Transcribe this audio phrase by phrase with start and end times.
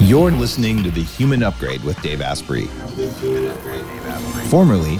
[0.00, 2.66] You're listening to The Human Upgrade with Dave Asprey,
[4.48, 4.98] formerly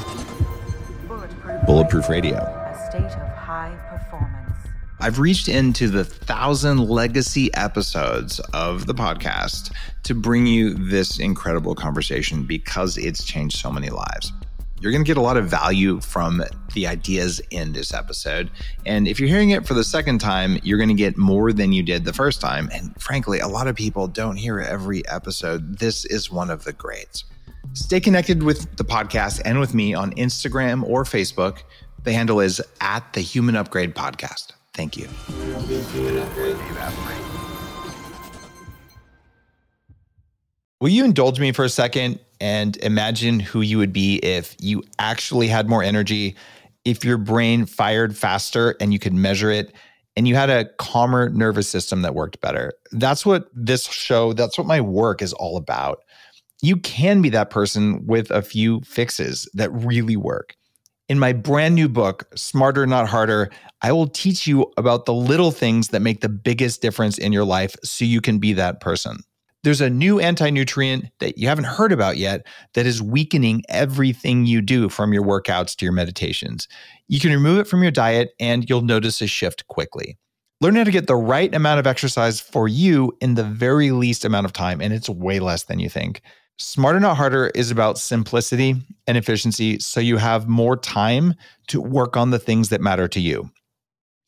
[1.67, 2.37] Bulletproof Radio.
[2.37, 4.57] A state of high performance.
[5.01, 9.73] I've reached into the thousand legacy episodes of the podcast
[10.03, 14.33] to bring you this incredible conversation because it's changed so many lives.
[14.81, 16.43] You're going to get a lot of value from
[16.75, 18.51] the ideas in this episode.
[18.87, 21.73] And if you're hearing it for the second time, you're going to get more than
[21.73, 22.69] you did the first time.
[22.73, 25.79] And frankly, a lot of people don't hear every episode.
[25.79, 27.25] This is one of the greats.
[27.73, 31.63] Stay connected with the podcast and with me on Instagram or Facebook.
[32.05, 34.53] The handle is at the Human Upgrade Podcast.
[34.75, 35.09] Thank you.
[40.81, 44.85] Will you indulge me for a second and imagine who you would be if you
[45.01, 46.37] actually had more energy,
[46.85, 49.73] if your brain fired faster and you could measure it,
[50.17, 52.73] and you had a calmer nervous system that worked better?
[52.93, 56.05] That's what this show, that's what my work is all about.
[56.63, 60.55] You can be that person with a few fixes that really work.
[61.09, 63.51] In my brand new book, Smarter Not Harder,
[63.83, 67.45] I will teach you about the little things that make the biggest difference in your
[67.45, 69.25] life so you can be that person.
[69.69, 74.47] There's a new anti nutrient that you haven't heard about yet that is weakening everything
[74.47, 76.69] you do from your workouts to your meditations.
[77.09, 80.17] You can remove it from your diet and you'll notice a shift quickly.
[80.63, 84.25] Learn how to get the right amount of exercise for you in the very least
[84.25, 86.23] amount of time, and it's way less than you think.
[86.57, 88.75] Smarter Not Harder is about simplicity
[89.07, 91.35] and efficiency so you have more time
[91.67, 93.51] to work on the things that matter to you.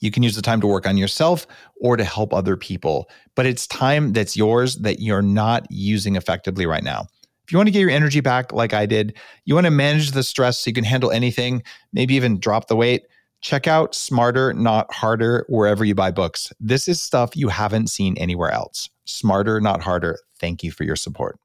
[0.01, 1.47] You can use the time to work on yourself
[1.81, 6.67] or to help other people, but it's time that's yours that you're not using effectively
[6.67, 7.07] right now.
[7.45, 10.13] If you want to get your energy back like I did, you want to manage
[10.13, 11.63] the stress so you can handle anything,
[11.93, 13.03] maybe even drop the weight,
[13.41, 16.53] check out Smarter Not Harder wherever you buy books.
[16.61, 18.89] This is stuff you haven't seen anywhere else.
[19.05, 20.19] Smarter Not Harder.
[20.39, 21.39] Thank you for your support.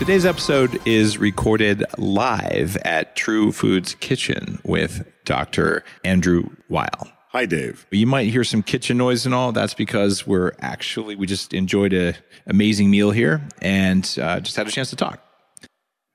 [0.00, 5.84] Today's episode is recorded live at True Foods Kitchen with Dr.
[6.04, 7.12] Andrew Weil.
[7.28, 7.86] Hi, Dave.
[7.90, 9.52] You might hear some kitchen noise and all.
[9.52, 12.14] That's because we're actually, we just enjoyed an
[12.46, 15.22] amazing meal here and uh, just had a chance to talk.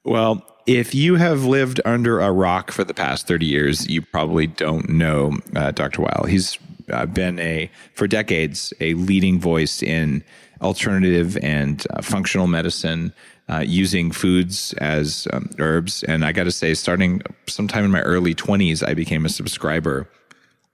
[0.03, 4.47] Well, if you have lived under a rock for the past 30 years, you probably
[4.47, 6.01] don't know uh, Dr.
[6.01, 6.25] Weil.
[6.27, 6.57] He's
[6.89, 10.23] uh, been a, for decades, a leading voice in
[10.61, 13.13] alternative and uh, functional medicine
[13.49, 16.03] uh, using foods as um, herbs.
[16.03, 20.09] And I got to say, starting sometime in my early 20s, I became a subscriber.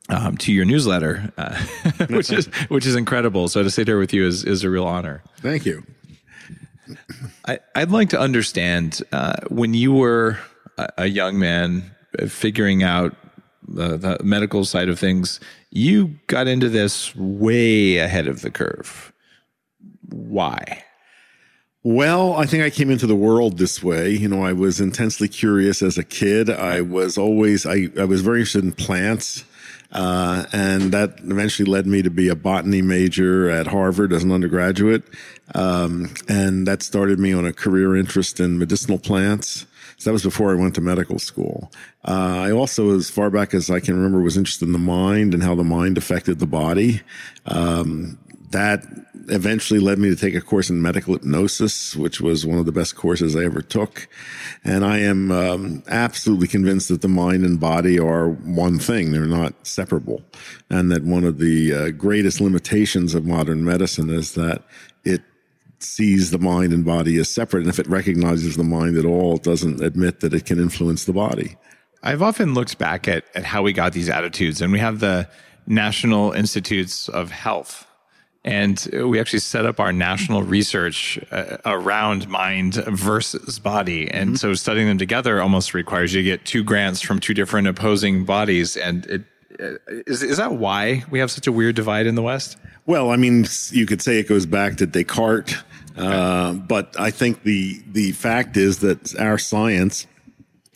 [0.09, 1.55] Um, to your newsletter, uh,
[2.09, 3.47] which is which is incredible.
[3.47, 5.23] So to sit here with you is is a real honor.
[5.37, 5.85] Thank you.
[7.45, 10.37] I, would like to understand uh, when you were
[10.77, 13.15] a, a young man uh, figuring out
[13.67, 15.39] the, the medical side of things.
[15.69, 19.13] You got into this way ahead of the curve.
[20.09, 20.83] Why?
[21.83, 24.11] Well, I think I came into the world this way.
[24.11, 26.47] You know, I was intensely curious as a kid.
[26.47, 29.43] I was always, I, I was very interested in plants.
[29.91, 34.31] Uh, and that eventually led me to be a botany major at Harvard as an
[34.31, 35.03] undergraduate.
[35.55, 39.65] Um, and that started me on a career interest in medicinal plants.
[39.97, 41.71] So that was before I went to medical school.
[42.07, 45.33] Uh, I also, as far back as I can remember, was interested in the mind
[45.33, 47.01] and how the mind affected the body.
[47.47, 48.17] Um,
[48.51, 48.83] that
[49.29, 52.71] eventually led me to take a course in medical hypnosis, which was one of the
[52.71, 54.07] best courses I ever took.
[54.63, 59.11] And I am um, absolutely convinced that the mind and body are one thing.
[59.11, 60.21] They're not separable.
[60.69, 64.63] And that one of the uh, greatest limitations of modern medicine is that
[65.03, 65.21] it
[65.79, 67.61] sees the mind and body as separate.
[67.61, 71.05] And if it recognizes the mind at all, it doesn't admit that it can influence
[71.05, 71.57] the body.
[72.03, 75.29] I've often looked back at, at how we got these attitudes, and we have the
[75.67, 77.85] National Institutes of Health
[78.44, 84.09] and we actually set up our national research uh, around mind versus body.
[84.09, 84.35] And mm-hmm.
[84.35, 88.25] so studying them together almost requires you to get two grants from two different opposing
[88.25, 88.78] bodies.
[88.78, 89.22] And it,
[89.59, 92.57] uh, is, is that why we have such a weird divide in the West?
[92.88, 95.55] Well, I mean, you could say it goes back to Descartes.
[95.96, 100.08] Uh, but I think the, the fact is that our science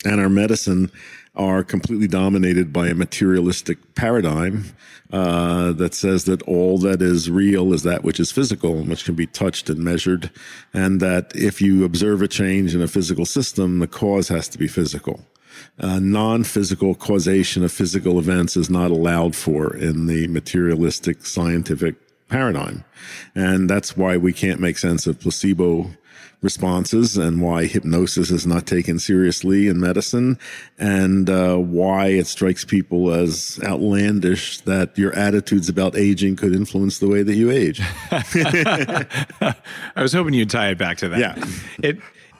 [0.04, 0.92] and our medicine
[1.36, 4.64] are completely dominated by a materialistic paradigm
[5.12, 9.04] uh, that says that all that is real is that which is physical and which
[9.04, 10.30] can be touched and measured,
[10.72, 14.58] and that if you observe a change in a physical system, the cause has to
[14.58, 15.20] be physical.
[15.78, 21.94] Uh, non-physical causation of physical events is not allowed for in the materialistic scientific
[22.28, 22.84] paradigm,
[23.34, 25.90] and that's why we can't make sense of placebo
[26.46, 30.38] responses and why hypnosis is not taken seriously in medicine
[30.78, 37.00] and uh, why it strikes people as outlandish that your attitudes about aging could influence
[37.00, 37.80] the way that you age.
[38.12, 39.54] I
[39.96, 41.18] was hoping you'd tie it back to that.
[41.18, 41.44] Yeah.
[41.82, 41.98] It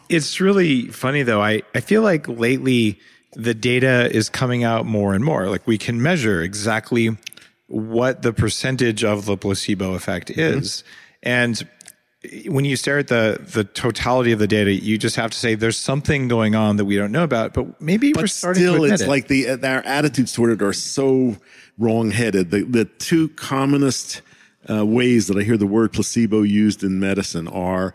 [0.09, 1.43] it's really funny though.
[1.43, 3.01] I, I feel like lately
[3.33, 5.49] the data is coming out more and more.
[5.49, 7.11] Like we can measure exactly
[7.67, 10.85] what the percentage of the placebo effect is.
[11.25, 11.67] And
[12.49, 15.55] when you stare at the the totality of the data, you just have to say
[15.55, 17.55] there's something going on that we don't know about.
[17.55, 19.09] But maybe we're starting still, it's it.
[19.09, 21.37] like the our attitudes toward it are so
[21.79, 22.51] wrong-headed.
[22.51, 24.23] The the two commonest
[24.69, 27.93] uh, ways that I hear the word placebo used in medicine are: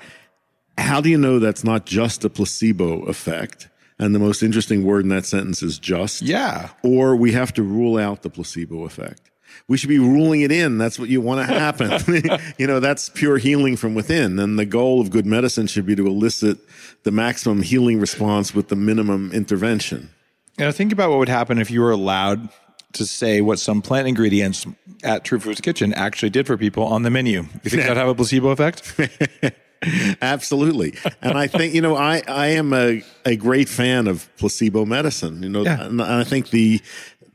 [0.78, 3.70] how do you know that's not just a placebo effect?
[3.98, 6.22] And the most interesting word in that sentence is just.
[6.22, 6.70] yeah.
[6.84, 9.31] Or we have to rule out the placebo effect.
[9.68, 10.78] We should be ruling it in.
[10.78, 11.92] That's what you want to happen.
[12.58, 14.38] you know, that's pure healing from within.
[14.40, 16.58] And the goal of good medicine should be to elicit
[17.04, 20.10] the maximum healing response with the minimum intervention.
[20.58, 22.50] You know, think about what would happen if you were allowed
[22.94, 24.66] to say what some plant ingredients
[25.04, 27.44] at True Foods Kitchen actually did for people on the menu.
[27.64, 28.94] You think that'd have a placebo effect?
[30.22, 30.96] Absolutely.
[31.22, 35.42] And I think, you know, I, I am a, a great fan of placebo medicine,
[35.42, 35.86] you know, Yeah.
[35.86, 36.82] and I think the,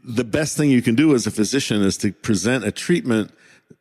[0.07, 3.33] the best thing you can do as a physician is to present a treatment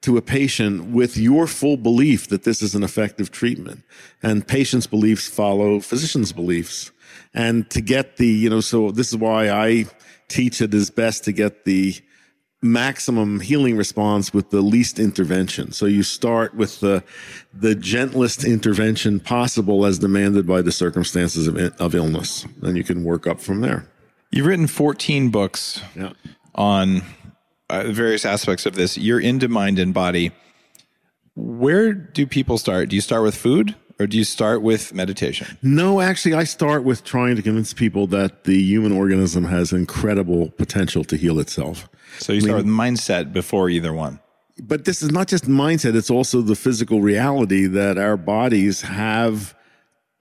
[0.02, 3.84] to a patient with your full belief that this is an effective treatment
[4.24, 6.92] and patient's beliefs follow physician's beliefs.
[7.34, 9.86] And to get the, you know, so this is why I
[10.28, 11.96] teach it is best to get the,
[12.66, 15.72] maximum healing response with the least intervention.
[15.72, 17.04] So you start with the
[17.54, 22.46] the gentlest intervention possible as demanded by the circumstances of, of illness.
[22.64, 23.88] And you can work up from there.
[24.36, 26.12] You've written 14 books Yeah.
[26.54, 27.04] on
[27.70, 28.98] uh, various aspects of this.
[28.98, 30.32] You're into mind and body.
[31.36, 32.90] Where do people start?
[32.90, 35.58] Do you start with food or do you start with meditation?
[35.62, 40.50] No, actually, I start with trying to convince people that the human organism has incredible
[40.52, 41.88] potential to heal itself.
[42.20, 44.20] So you start with mindset before either one.
[44.62, 49.54] But this is not just mindset, it's also the physical reality that our bodies have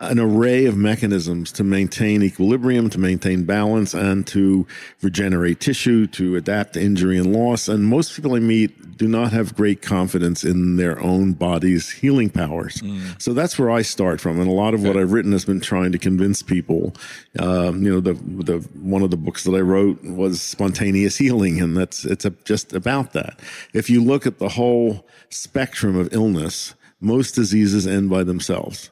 [0.00, 4.66] an array of mechanisms to maintain equilibrium, to maintain balance, and to
[5.02, 7.68] regenerate tissue, to adapt to injury and loss.
[7.68, 12.28] And most people I meet do not have great confidence in their own body's healing
[12.28, 12.82] powers.
[13.18, 14.40] So that's where I start from.
[14.40, 16.92] And a lot of what I've written has been trying to convince people.
[17.38, 21.60] Um, you know, the the one of the books that I wrote was spontaneous healing,
[21.60, 23.38] and that's it's a, just about that.
[23.72, 28.90] If you look at the whole spectrum of illness, most diseases end by themselves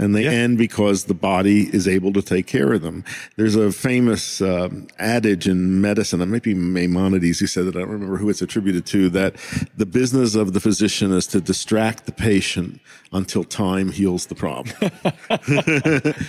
[0.00, 3.04] and they end because the body is able to take care of them.
[3.36, 7.80] There's a famous um, adage in medicine, it might be Maimonides who said that, I
[7.80, 9.36] don't remember who it's attributed to, that
[9.76, 12.80] the business of the physician is to distract the patient
[13.12, 14.74] until time heals the problem.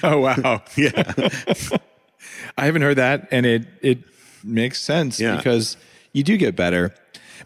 [0.03, 0.62] Oh, wow.
[0.75, 1.13] yeah.
[2.57, 4.00] I haven't heard that, and it it
[4.44, 5.38] makes sense Yeah.
[5.38, 5.77] because
[6.13, 6.94] you do get better.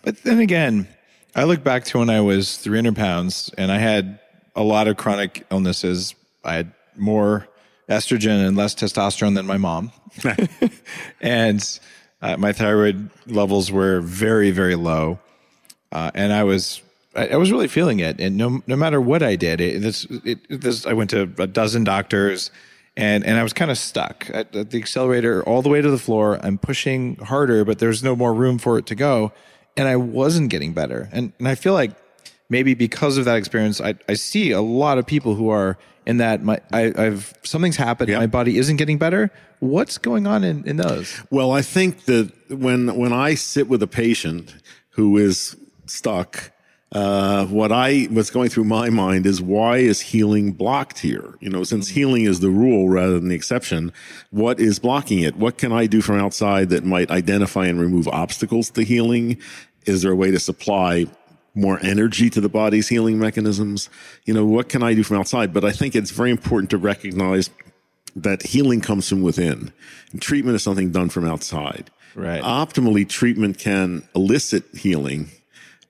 [0.02, 0.88] But then again,
[1.36, 4.20] I look back to when I was 300 pounds and I had
[4.56, 6.16] a lot of chronic illnesses.
[6.44, 7.48] I had more
[7.90, 9.92] estrogen and less testosterone than my mom,
[11.22, 11.80] and
[12.22, 15.20] uh, my thyroid levels were very very low,
[15.92, 16.82] uh, and I was.
[17.16, 20.06] I I was really feeling it, and no, no matter what I did, it, this,
[20.26, 22.52] it, this, I went to a dozen doctors,
[22.98, 25.90] and and I was kind of stuck at, at the accelerator all the way to
[25.90, 26.40] the floor.
[26.44, 29.32] I'm pushing harder, but there's no more room for it to go,
[29.78, 31.08] and I wasn't getting better.
[31.14, 31.92] And and I feel like
[32.50, 36.18] maybe because of that experience, I I see a lot of people who are in
[36.18, 38.20] that my I, I've something's happened, Yeah.
[38.20, 39.32] my body isn't getting better.
[39.60, 41.22] What's going on in in those?
[41.32, 44.56] Well, I think that when when I sit with a patient
[44.92, 45.56] who is
[45.88, 46.52] stuck,
[46.92, 51.36] uh, what I what's going through my mind is why is healing blocked here?
[51.40, 53.92] You know, since healing is the rule rather than the exception,
[54.30, 55.36] what is blocking it?
[55.38, 59.38] What can I do from outside that might identify and remove obstacles to healing?
[59.86, 61.08] Is there a way to supply
[61.56, 63.90] more energy to the body's healing mechanisms?
[64.26, 65.54] You know, what can I do from outside?
[65.54, 67.50] But I think it's very important to recognize
[68.16, 69.74] that healing comes from within.
[70.12, 71.90] And treatment is something done from outside.
[72.16, 72.42] Right.
[72.42, 75.32] Optimally, treatment can elicit healing,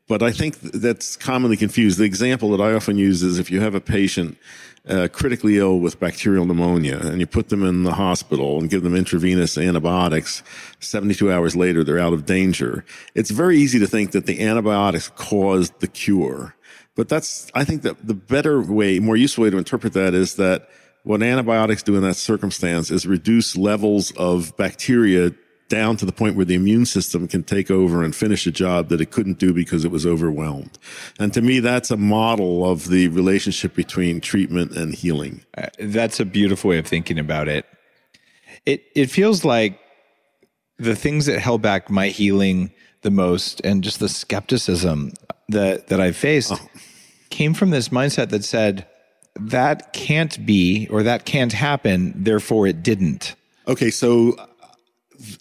[0.07, 1.99] but I think that's commonly confused.
[1.99, 4.37] The example that I often use is if you have a patient
[4.87, 8.83] uh, critically ill with bacterial pneumonia and you put them in the hospital and give
[8.83, 10.43] them intravenous antibiotics,
[10.79, 12.85] 72 hours later, they're out of danger.
[13.15, 16.55] It's very easy to think that the antibiotics caused the cure.
[16.95, 20.35] But that's, I think that the better way, more useful way to interpret that is
[20.35, 20.69] that
[21.03, 25.31] what antibiotics do in that circumstance is reduce levels of bacteria
[25.67, 28.89] down to the point where the immune system can take over and finish a job
[28.89, 30.77] that it couldn't do because it was overwhelmed.
[31.19, 35.43] And to me, that's a model of the relationship between treatment and healing.
[35.57, 37.65] Uh, that's a beautiful way of thinking about it.
[38.65, 39.79] It it feels like
[40.77, 45.13] the things that held back my healing the most and just the skepticism
[45.49, 46.69] that that I faced oh.
[47.29, 48.87] came from this mindset that said
[49.35, 53.35] that can't be or that can't happen therefore it didn't.
[53.67, 54.35] Okay, so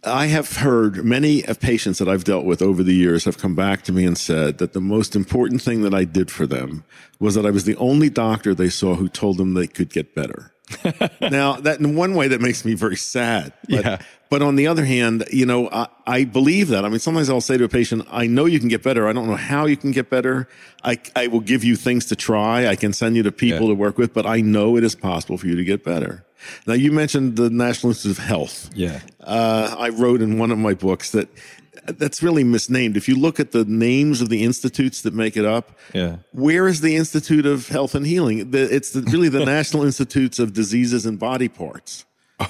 [0.04, 3.54] I have heard many of patients that I've dealt with over the years have come
[3.54, 6.84] back to me and said that the most important thing that I did for them
[7.18, 10.14] was that I was the only doctor they saw who told them they could get
[10.14, 10.52] better.
[11.20, 13.52] now, that in one way that makes me very sad.
[13.68, 13.98] But, yeah.
[14.30, 16.84] but on the other hand, you know, I, I, believe that.
[16.84, 19.06] I mean, sometimes I'll say to a patient, I know you can get better.
[19.06, 20.48] I don't know how you can get better.
[20.82, 22.66] I, I will give you things to try.
[22.66, 23.68] I can send you to people yeah.
[23.68, 26.24] to work with, but I know it is possible for you to get better.
[26.66, 28.70] Now, you mentioned the National Institute of Health.
[28.74, 29.00] Yeah.
[29.20, 31.28] Uh, I wrote in one of my books that
[31.86, 32.96] that's really misnamed.
[32.96, 36.16] If you look at the names of the institutes that make it up, yeah.
[36.32, 38.50] where is the Institute of Health and Healing?
[38.52, 42.04] it's the, really the National Institutes of Diseases and Body Parts.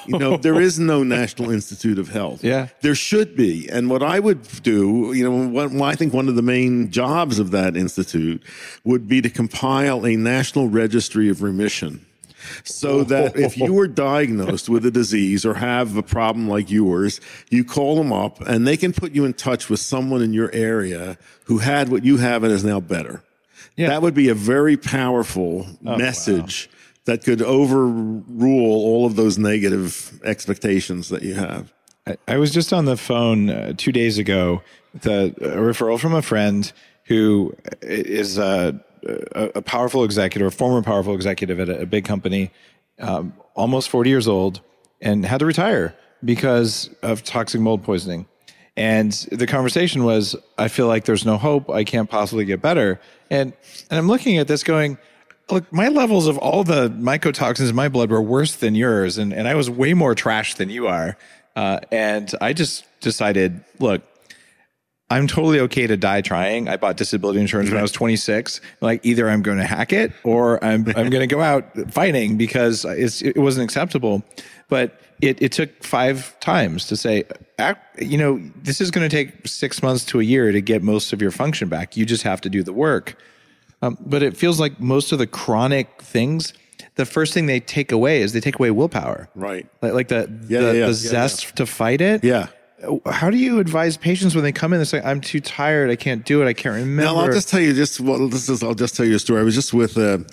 [0.07, 2.43] You know, there is no National Institute of Health.
[2.43, 2.69] Yeah.
[2.81, 3.69] There should be.
[3.69, 7.39] And what I would do, you know, what, I think one of the main jobs
[7.39, 8.43] of that institute
[8.85, 12.05] would be to compile a national registry of remission
[12.65, 17.21] so that if you were diagnosed with a disease or have a problem like yours,
[17.51, 20.51] you call them up and they can put you in touch with someone in your
[20.53, 23.23] area who had what you have and is now better.
[23.77, 23.89] Yeah.
[23.89, 26.79] That would be a very powerful oh, message wow.
[27.07, 31.73] that could overrule all of those negative expectations that you have.
[32.07, 35.99] I, I was just on the phone uh, two days ago with a, a referral
[35.99, 36.71] from a friend
[37.05, 42.05] who is a a, a powerful executive, a former powerful executive at a, a big
[42.05, 42.51] company,
[42.99, 44.61] um, almost 40 years old,
[45.01, 45.95] and had to retire
[46.25, 48.27] because of toxic mold poisoning.
[48.77, 51.71] And the conversation was, I feel like there's no hope.
[51.71, 53.01] I can't possibly get better.
[53.31, 53.53] And
[53.91, 54.99] and I'm looking at this going,
[55.51, 59.33] look, my levels of all the mycotoxins in my blood were worse than yours, and
[59.33, 61.17] and I was way more trash than you are.
[61.55, 64.03] Uh, and I just decided, look,
[65.11, 66.69] I'm totally okay to die trying.
[66.69, 68.61] I bought disability insurance when I was 26.
[68.81, 72.37] Like either I'm going to hack it or I'm I'm going to go out fighting
[72.37, 74.23] because it wasn't acceptable.
[74.69, 77.25] But it, it took five times to say,
[77.99, 81.13] you know, this is going to take six months to a year to get most
[81.13, 81.97] of your function back.
[81.97, 83.17] You just have to do the work.
[83.83, 86.55] Um, but it feels like most of the chronic things,
[86.95, 89.29] the first thing they take away is they take away willpower.
[89.35, 89.67] Right.
[89.83, 90.87] Like, like the, yeah, the, yeah, yeah.
[90.87, 92.25] the zest to fight it.
[92.25, 92.49] Yeah
[93.07, 95.97] how do you advise patients when they come in and say, "I'm too tired, I
[95.97, 97.03] can't do it, I can't remember"?
[97.03, 98.63] Now, I'll just tell you just well, this is.
[98.63, 99.41] I'll just tell you a story.
[99.41, 100.25] I was just with a.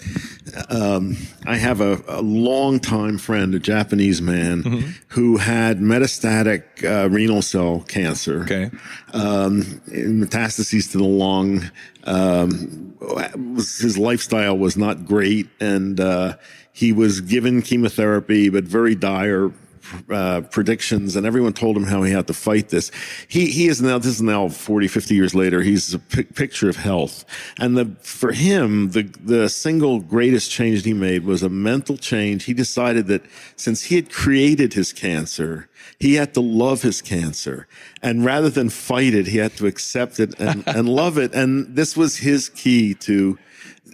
[0.70, 4.90] Um, I have a, a longtime friend, a Japanese man, mm-hmm.
[5.10, 8.44] who had metastatic uh, renal cell cancer.
[8.44, 8.72] Okay.
[9.14, 11.70] Um, metastases to the lung.
[12.06, 12.96] Um,
[13.56, 16.38] his lifestyle was not great, and uh,
[16.74, 19.52] he was given chemotherapy, but very dire
[20.10, 22.92] uh, predictions and everyone told him how he had to fight this.
[23.28, 25.62] He, he is now, this is now 40, 50 years later.
[25.62, 27.26] He's a p- picture of health.
[27.60, 32.46] And the, for him, the, the single greatest change he made was a mental change.
[32.46, 33.24] He decided that
[33.56, 35.70] since he had created his cancer,
[36.00, 37.68] he had to love his cancer.
[38.02, 41.34] And rather than fight it, he had to accept it and, and love it.
[41.34, 43.38] And this was his key to,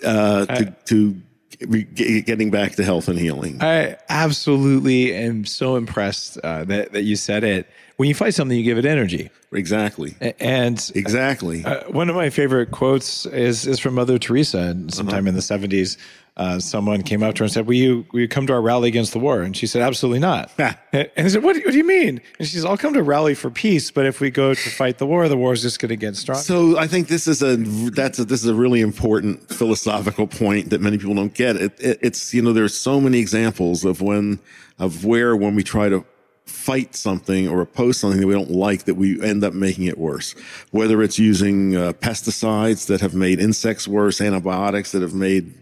[0.03, 1.21] uh, to, to
[1.59, 3.61] getting back to health and healing.
[3.61, 7.67] I absolutely am so impressed uh, that that you said it.
[7.97, 9.29] When you fight something, you give it energy.
[9.51, 10.15] Exactly.
[10.39, 11.65] And exactly.
[11.65, 15.29] Uh, one of my favorite quotes is is from Mother Teresa, sometime uh-huh.
[15.29, 15.97] in the seventies
[16.37, 18.61] uh, someone came up to her and said, will you, will you come to our
[18.61, 19.41] rally against the war?
[19.41, 20.51] And she said, absolutely not.
[20.59, 22.21] and I said, what, what do you mean?
[22.37, 24.99] And she said, I'll come to rally for peace, but if we go to fight
[24.99, 26.41] the war, the war is just going to get stronger.
[26.41, 30.69] So I think this is a, that's a, this is a really important philosophical point
[30.69, 31.55] that many people don't get.
[31.55, 34.39] It, it, it's, you know, there's so many examples of when,
[34.77, 36.05] of where when we try to
[36.47, 39.97] fight something or oppose something that we don't like that we end up making it
[39.97, 40.33] worse.
[40.71, 45.53] Whether it's using uh, pesticides that have made insects worse, antibiotics that have made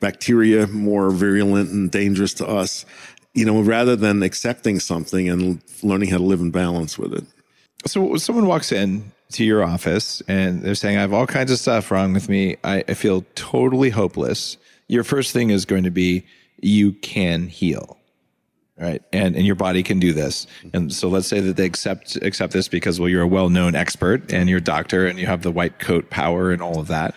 [0.00, 2.84] bacteria more virulent and dangerous to us,
[3.32, 7.24] you know, rather than accepting something and learning how to live in balance with it.
[7.86, 11.58] So someone walks in to your office and they're saying, I have all kinds of
[11.58, 12.56] stuff wrong with me.
[12.64, 14.56] I, I feel totally hopeless.
[14.88, 16.24] Your first thing is going to be,
[16.60, 17.98] you can heal
[18.78, 22.16] right and and your body can do this and so let's say that they accept
[22.16, 25.42] accept this because well you're a well-known expert and you're a doctor and you have
[25.42, 27.14] the white coat power and all of that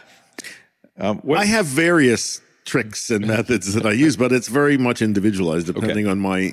[0.99, 5.67] um, i have various tricks and methods that i use but it's very much individualized
[5.67, 6.11] depending okay.
[6.11, 6.51] on my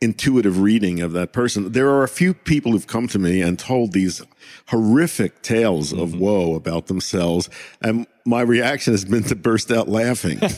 [0.00, 1.72] intuitive reading of that person.
[1.72, 4.22] There are a few people who've come to me and told these
[4.68, 7.50] horrific tales of woe about themselves.
[7.82, 10.38] And my reaction has been to burst out laughing.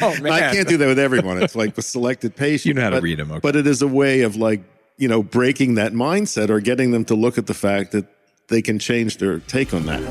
[0.00, 1.42] Oh, I can't do that with everyone.
[1.42, 2.66] It's like with selected patients.
[2.66, 3.40] You know how to read them, okay.
[3.40, 4.62] But it is a way of like,
[4.98, 8.06] you know, breaking that mindset or getting them to look at the fact that
[8.48, 10.02] they can change their take on that.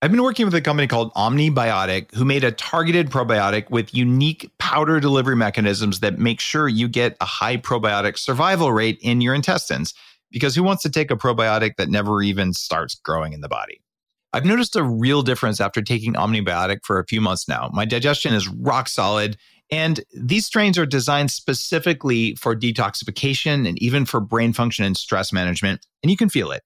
[0.00, 4.50] I've been working with a company called Omnibiotic who made a targeted probiotic with unique
[4.58, 9.34] powder delivery mechanisms that make sure you get a high probiotic survival rate in your
[9.34, 9.94] intestines.
[10.30, 13.80] Because who wants to take a probiotic that never even starts growing in the body?
[14.32, 17.70] I've noticed a real difference after taking Omnibiotic for a few months now.
[17.72, 19.36] My digestion is rock solid,
[19.70, 25.32] and these strains are designed specifically for detoxification and even for brain function and stress
[25.32, 26.62] management, and you can feel it.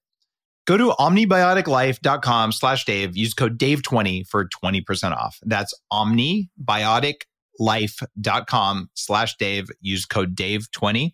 [0.65, 3.17] Go to omnibioticlife.com slash Dave.
[3.17, 5.39] Use code Dave20 for 20% off.
[5.43, 9.69] That's omnibioticlife.com slash Dave.
[9.81, 11.11] Use code Dave20.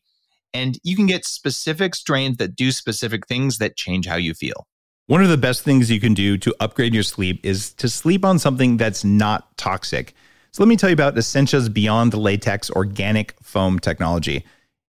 [0.53, 4.68] And you can get specific strains that do specific things that change how you feel.
[5.08, 8.24] One of the best things you can do to upgrade your sleep is to sleep
[8.24, 10.13] on something that's not toxic.
[10.51, 14.46] So let me tell you about Essentia's Beyond Latex organic foam technology.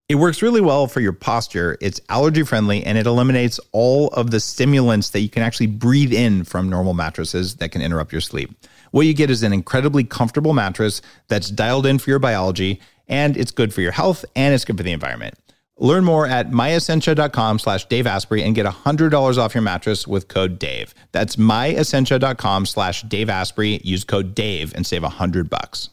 [0.09, 1.79] It works really well for your posture.
[1.81, 6.13] It's allergy friendly and it eliminates all of the stimulants that you can actually breathe
[6.13, 8.51] in from normal mattresses that can interrupt your sleep.
[8.91, 13.37] What you get is an incredibly comfortable mattress that's dialed in for your biology and
[13.37, 15.35] it's good for your health and it's good for the environment.
[15.79, 20.59] Learn more at myessentia.com slash Dave Asprey and get $100 off your mattress with code
[20.59, 20.95] DAVE.
[21.13, 23.81] That's myessentia.com slash Dave Asprey.
[23.83, 25.91] Use code DAVE and save 100 bucks.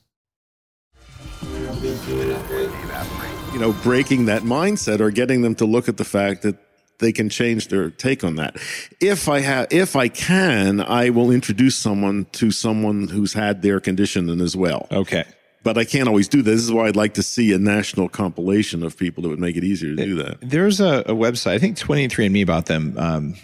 [3.53, 6.57] you know, breaking that mindset or getting them to look at the fact that
[6.99, 8.55] they can change their take on that.
[9.01, 13.79] If I have, if I can, I will introduce someone to someone who's had their
[13.79, 14.87] condition as well.
[14.91, 15.25] Okay.
[15.63, 16.49] But I can't always do that.
[16.49, 19.55] This is why I'd like to see a national compilation of people that would make
[19.57, 20.37] it easier to do that.
[20.41, 22.95] There's a, a website, I think 23andMe bought them.
[22.97, 23.35] Um,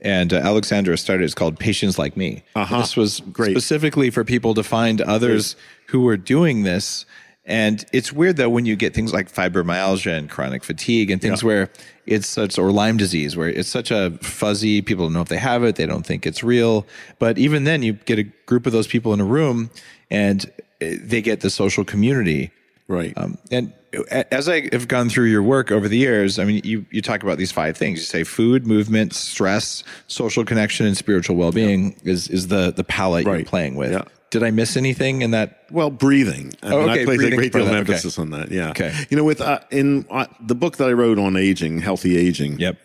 [0.00, 1.22] and uh, Alexandra started.
[1.24, 2.42] It's called Patients Like Me.
[2.56, 2.78] Uh-huh.
[2.80, 3.52] This was Great.
[3.52, 5.54] specifically for people to find others
[5.86, 7.06] who were doing this.
[7.44, 11.42] And it's weird though when you get things like fibromyalgia and chronic fatigue and things
[11.42, 11.46] Yeah.
[11.46, 11.70] where
[12.06, 14.80] it's such or Lyme disease where it's such a fuzzy.
[14.82, 15.76] People don't know if they have it.
[15.76, 16.86] They don't think it's real.
[17.20, 19.70] But even then, you get a group of those people in a room,
[20.10, 20.50] and
[20.90, 22.50] they get the social community.
[22.88, 23.12] Right.
[23.16, 23.72] Um, and
[24.10, 27.22] as I have gone through your work over the years, I mean, you, you talk
[27.22, 28.00] about these five things.
[28.00, 32.84] You say food, movement, stress, social connection, and spiritual well being is is the the
[32.84, 33.92] palette you're playing with.
[33.92, 34.04] Yeah.
[34.30, 35.66] Did I miss anything in that?
[35.70, 36.54] Well, breathing.
[36.62, 37.92] I, Oh, mean, okay, I place a great deal of that, okay.
[37.92, 38.50] emphasis on that.
[38.50, 38.70] Yeah.
[38.70, 38.92] Okay.
[39.10, 42.58] You know, with uh, in uh, the book that I wrote on aging, healthy aging.
[42.58, 42.78] Yep.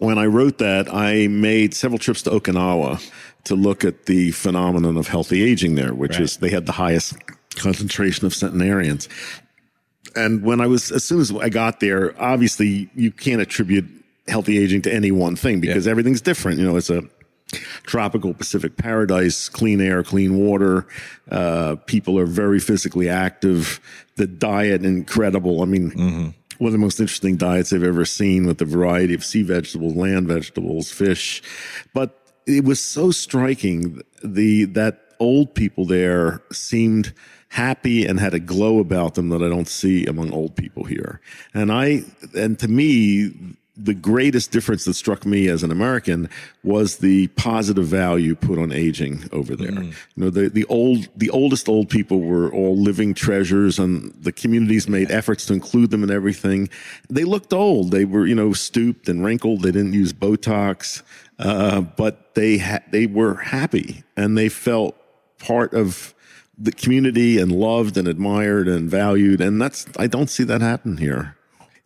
[0.00, 3.00] When I wrote that, I made several trips to Okinawa
[3.44, 6.22] to look at the phenomenon of healthy aging there, which Right.
[6.22, 7.14] is they had the highest
[7.56, 9.08] concentration of centenarians.
[10.16, 13.86] And when I was, as soon as I got there, obviously you can't attribute
[14.26, 16.58] healthy aging to any one thing because everything's different.
[16.58, 17.02] You know, it's a
[17.84, 20.86] tropical Pacific paradise, clean air, clean water.
[21.30, 23.80] Uh, people are very physically active.
[24.16, 25.62] The diet, incredible.
[25.62, 29.24] I mean, one of the most interesting diets I've ever seen with the variety of
[29.24, 31.42] sea vegetables, land vegetables, fish.
[31.94, 37.12] But it was so striking the that old people there seemed
[37.48, 41.20] happy and had a glow about them that I don't see among old people here.
[41.54, 46.28] And I and to me the greatest difference that struck me as an American
[46.64, 49.70] was the positive value put on aging over there.
[49.70, 54.32] You know, the, the old, the oldest old people were all living treasures and the
[54.32, 56.68] communities made efforts to include them in everything.
[57.08, 57.92] They looked old.
[57.92, 59.62] They were, you know, stooped and wrinkled.
[59.62, 61.02] They didn't use Botox.
[61.38, 64.96] Uh, but they ha- they were happy and they felt
[65.38, 66.14] part of
[66.58, 69.40] the community and loved and admired and valued.
[69.40, 71.36] And that's, I don't see that happen here.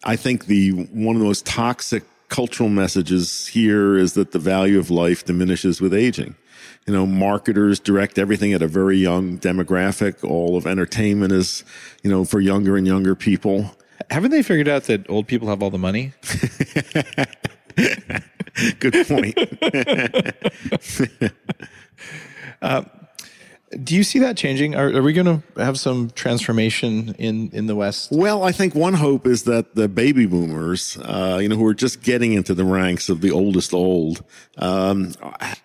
[0.04, 4.78] I think the one of the most toxic cultural messages here is that the value
[4.78, 6.34] of life diminishes with aging.
[6.86, 10.28] You know, marketers direct everything at a very young demographic.
[10.28, 11.62] All of entertainment is,
[12.02, 13.76] you know, for younger and younger people.
[14.10, 16.12] Haven't they figured out that old people have all the money?
[18.80, 19.38] Good point.
[22.60, 22.84] Uh,
[23.82, 24.74] Do you see that changing?
[24.74, 28.10] Are, are we going to have some transformation in in the West?
[28.12, 31.74] Well, I think one hope is that the baby boomers, uh, you know, who are
[31.74, 34.24] just getting into the ranks of the oldest old,
[34.58, 35.14] um,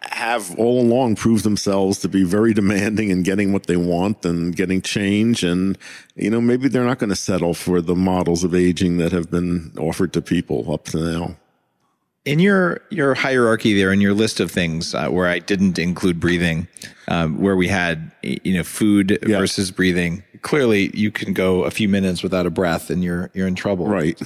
[0.01, 4.55] have all along proved themselves to be very demanding and getting what they want and
[4.55, 5.43] getting change.
[5.43, 5.77] And,
[6.15, 9.29] you know, maybe they're not going to settle for the models of aging that have
[9.29, 11.35] been offered to people up to now.
[12.27, 16.19] In your your hierarchy there in your list of things uh, where I didn't include
[16.19, 16.67] breathing,
[17.07, 19.37] um, where we had you know food Yeah.
[19.39, 20.23] versus breathing.
[20.41, 23.87] Clearly, you can go a few minutes without a breath, and you're you're in trouble.
[23.87, 24.19] Right.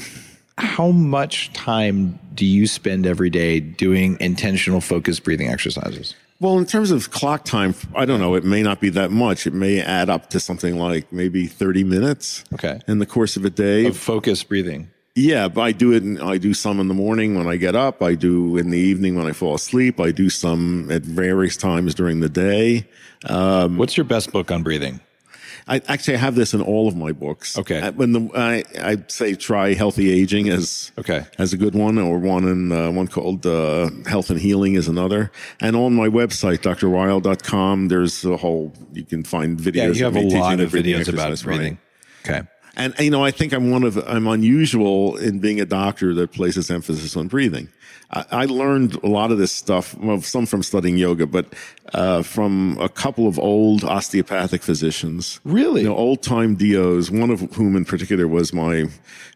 [0.57, 6.13] How much time do you spend every day doing intentional focused breathing exercises?
[6.39, 8.33] Well, in terms of clock time, I don't know.
[8.35, 9.45] It may not be that much.
[9.45, 12.43] It may add up to something like maybe 30 minutes.
[12.53, 12.79] Okay.
[12.87, 13.85] In the course of a day.
[13.85, 14.89] Of focused breathing.
[15.15, 16.03] Yeah, but I do it.
[16.03, 18.01] In, I do some in the morning when I get up.
[18.01, 19.99] I do in the evening when I fall asleep.
[19.99, 22.87] I do some at various times during the day.
[23.27, 25.01] What's your best book on breathing?
[25.67, 27.57] I actually I have this in all of my books.
[27.57, 27.79] Okay.
[27.79, 31.25] Uh, When the I I say try healthy aging as Okay.
[31.37, 34.87] as a good one, or one in uh, one called uh, health and healing is
[34.87, 35.31] another.
[35.59, 39.75] And on my website, drweil.com, there's a whole you can find videos.
[39.75, 41.57] Yeah, you have a lot of breathing videos about exercise, right.
[41.57, 41.77] breathing.
[42.25, 42.41] Okay.
[42.75, 46.31] And you know, I think I'm one of I'm unusual in being a doctor that
[46.31, 47.69] places emphasis on breathing.
[48.11, 51.53] I, I learned a lot of this stuff, well, some from studying yoga, but
[51.93, 55.39] uh, from a couple of old osteopathic physicians.
[55.43, 55.81] Really?
[55.81, 57.11] You know, old time DOs.
[57.11, 58.85] One of whom, in particular, was my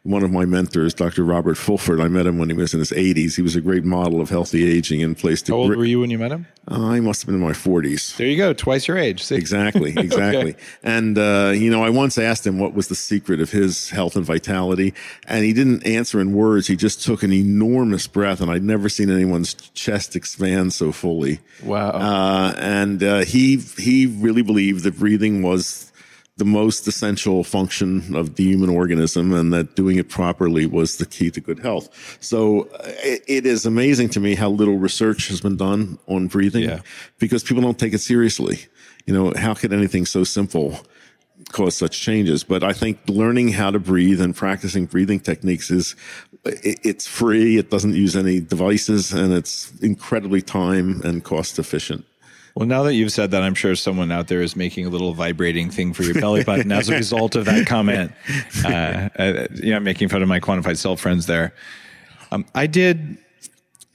[0.03, 1.23] one of my mentors, Dr.
[1.23, 1.99] Robert Fulford.
[1.99, 3.35] I met him when he was in his 80s.
[3.35, 5.47] He was a great model of healthy aging and placed.
[5.47, 6.47] How old were you when you met him?
[6.67, 8.17] I must have been in my 40s.
[8.17, 9.23] There you go, twice your age.
[9.23, 9.35] See?
[9.35, 10.55] Exactly, exactly.
[10.83, 14.15] And uh, you know, I once asked him what was the secret of his health
[14.15, 14.93] and vitality,
[15.27, 16.67] and he didn't answer in words.
[16.67, 21.39] He just took an enormous breath, and I'd never seen anyone's chest expand so fully.
[21.63, 21.89] Wow.
[21.89, 25.84] Uh, and uh, he he really believed that breathing was
[26.37, 31.05] the most essential function of the human organism and that doing it properly was the
[31.05, 32.17] key to good health.
[32.19, 36.27] So uh, it, it is amazing to me how little research has been done on
[36.27, 36.81] breathing Yeah.
[37.19, 38.59] because people don't take it seriously.
[39.05, 40.77] You know, how could anything so simple
[41.53, 42.43] cause such changes?
[42.43, 45.95] But I think learning how to breathe and practicing breathing techniques is
[46.43, 47.57] it, it's free.
[47.57, 52.03] It doesn't use any devices and it's incredibly time and cost efficient.
[52.55, 55.13] Well, now that you've said that, I'm sure someone out there is making a little
[55.13, 58.13] vibrating thing for your belly button as a result of that comment.
[58.63, 61.53] Uh, uh, you know, making fun of my quantified self friends there.
[62.31, 63.17] Um, I did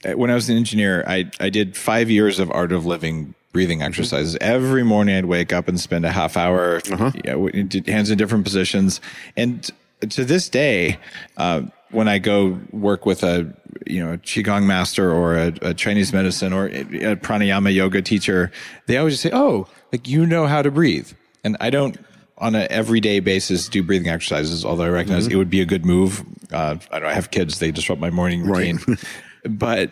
[0.05, 1.03] uh, when I was an engineer.
[1.07, 4.37] I I did five years of art of living breathing exercises.
[4.39, 6.81] Every morning, I'd wake up and spend a half hour,
[7.25, 9.01] yeah, w- did hands in different positions,
[9.35, 9.69] and
[10.07, 10.99] to this day.
[11.35, 13.53] Uh, when I go work with a
[13.87, 18.51] you know a qigong master or a, a Chinese medicine or a pranayama yoga teacher,
[18.87, 21.11] they always say, "Oh, like you know how to breathe,"
[21.43, 21.97] and I don't
[22.37, 24.65] on an everyday basis do breathing exercises.
[24.65, 26.23] Although I recognize it would be a good move.
[26.51, 28.79] Uh, I don't I have kids; they disrupt my morning routine.
[28.87, 28.99] Right.
[29.49, 29.91] but.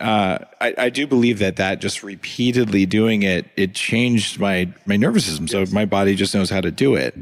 [0.00, 4.96] Uh, I, I do believe that that just repeatedly doing it, it changed my my
[4.96, 5.46] nervous system.
[5.46, 7.14] So my body just knows how to do it.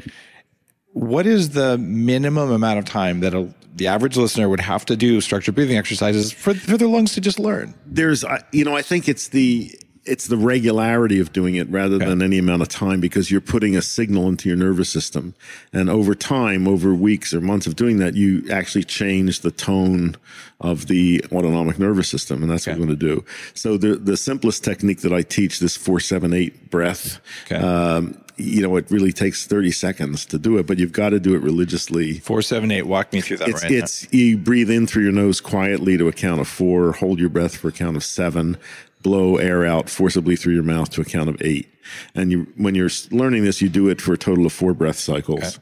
[0.92, 4.97] What is the minimum amount of time that a, the average listener would have to
[4.97, 7.75] do structured breathing exercises for, for their lungs to just learn?
[7.87, 12.23] there's you know i think it's the it's the regularity of doing it rather than
[12.23, 15.35] any amount of time because you're putting a signal into your nervous system
[15.73, 20.17] and over time over weeks or months of doing that you actually change the tone
[20.62, 24.17] of the autonomic nervous system and that's what we're going to do so the the
[24.17, 27.57] simplest technique that i teach this 478 breath Okay.
[27.57, 31.20] um, you know it really takes 30 seconds to do it but you've got to
[31.20, 32.87] do it religiously Four, seven, eight.
[32.87, 36.09] Walk me through that it's right it's you breathe in through your nose quietly to
[36.09, 38.57] a count of four, hold your breath for a count of seven,
[39.03, 41.68] blow air out forcibly through your mouth to a count of eight.
[42.14, 44.98] And you when you're learning this, you do it for a total of four breath
[44.98, 45.59] cycles,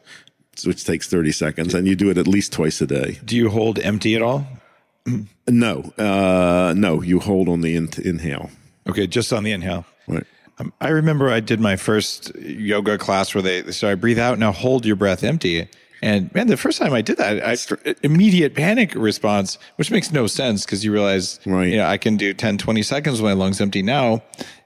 [0.65, 3.19] which takes 30 seconds, and you do it at least twice a day.
[3.25, 4.47] Do you hold empty at all?
[5.49, 8.51] No, uh, no, you hold on the in- inhale.
[8.89, 9.85] Okay, just on the inhale.
[10.09, 10.27] Right.
[10.59, 14.39] Um, I remember I did my first yoga class where they, so I breathe out,
[14.39, 15.69] now hold your breath empty.
[16.03, 20.27] And man, the first time I did that, I immediate panic response, which makes no
[20.27, 21.69] sense because you realize, Right.
[21.69, 24.23] you know, I can do 10, 20 seconds with my lungs empty now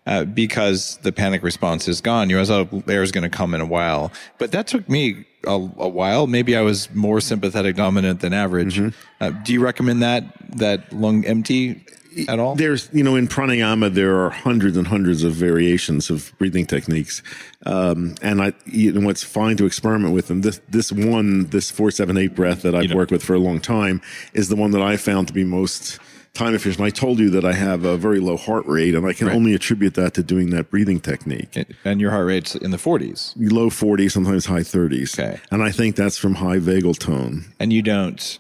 [0.07, 2.31] uh, because the panic response is gone.
[2.31, 4.12] You realize, oh, air is going to come in a while.
[4.38, 6.26] But that took me a, a while.
[6.26, 8.79] Maybe I was more sympathetic dominant than average.
[8.79, 9.24] Mm-hmm.
[9.24, 10.24] Uh, do you recommend that,
[10.59, 11.85] that lung empty
[12.29, 12.55] at all?
[12.55, 17.23] There's, you know, in pranayama, there are hundreds and hundreds of variations of breathing techniques.
[17.66, 20.40] Um, and I, you know, it's fine to experiment with them.
[20.42, 22.96] This, this one, this four, seven, eight breath that I've know.
[22.96, 24.01] worked with for a long time
[24.33, 25.99] is the one that I found to be most
[26.33, 26.85] time efficient.
[26.85, 29.53] I told you that I have a very low heart rate and I can only
[29.55, 31.57] attribute that to doing that breathing technique.
[31.85, 33.35] and your heart rate's in the 40s.
[33.37, 35.18] Low 40s, sometimes high 30s.
[35.18, 35.40] Okay.
[35.51, 37.53] And I think that's from high vagal tone.
[37.59, 38.38] and you don't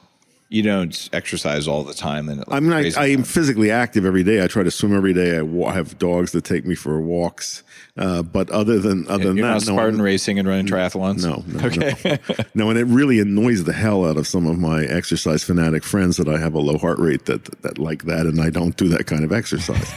[0.50, 2.28] you don't exercise all the time.
[2.28, 4.42] And I mean, I, crazy I am physically active every day.
[4.42, 5.38] I try to swim every day.
[5.38, 7.62] I have dogs that take me for walks.
[7.96, 11.24] Uh, but other than other than You're that, not Spartan no, racing and running triathlons.
[11.24, 12.18] no, no, Okay.
[12.28, 12.70] no, no.
[12.70, 16.28] And it really annoys the hell out of some of my exercise fanatic friends that
[16.28, 19.06] I have a low heart rate that that like that, and I don't do that
[19.06, 19.92] kind of exercise.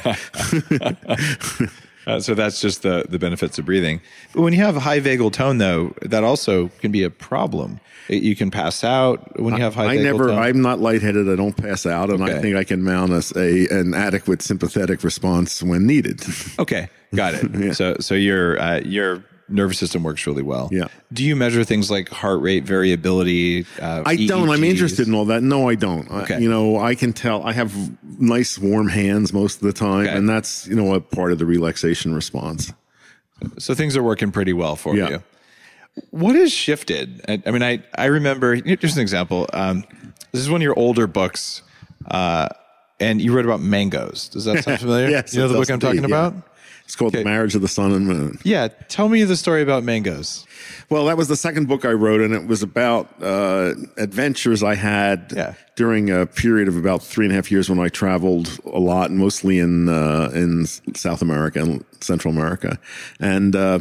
[2.05, 4.01] Uh, so that's just the the benefits of breathing.
[4.33, 7.79] But when you have high vagal tone, though, that also can be a problem.
[8.09, 9.93] You can pass out when you have high.
[9.93, 10.27] I never.
[10.29, 10.37] tone.
[10.39, 11.29] I'm not lightheaded.
[11.29, 15.03] I don't pass out, and I think I can mount a, a an adequate sympathetic
[15.03, 16.21] response when needed.
[16.59, 17.75] Okay, got it.
[17.75, 20.69] So so your uh, your nervous system works really well.
[20.71, 20.87] Yeah.
[21.11, 23.65] Do you measure things like heart rate variability?
[23.79, 24.49] Uh, I don't.
[24.49, 25.43] I'm interested in all that.
[25.43, 26.09] No, I don't.
[26.11, 27.43] I- you know, I can tell.
[27.45, 27.73] I have
[28.19, 30.15] nice warm hands most of the time, Okay.
[30.17, 32.71] and that's you know a part of the relaxation response.
[33.57, 35.09] So things are working pretty well for Yeah.
[35.09, 35.23] you.
[36.10, 37.21] What has shifted?
[37.27, 38.56] I, I mean, I I remember.
[38.56, 39.47] Just an example.
[39.53, 39.84] Um,
[40.32, 41.62] this is one of your older books,
[42.10, 42.49] uh,
[42.99, 44.27] and you wrote about mangoes.
[44.29, 45.10] Does that sound familiar?
[45.10, 46.06] Yes, you know the book I'm talking yeah.
[46.08, 46.34] about.
[46.86, 47.23] It's called Okay.
[47.23, 50.45] "The Marriage of the Sun and Moon." Yeah, tell me the story about mangoes.
[50.89, 54.75] Well, that was the second book I wrote, and it was about uh, adventures I
[54.75, 55.53] had Yeah.
[55.75, 59.12] during a period of about three and a half years when I traveled a lot,
[59.12, 62.77] mostly in uh, in South America and Central America,
[63.19, 63.79] and uh,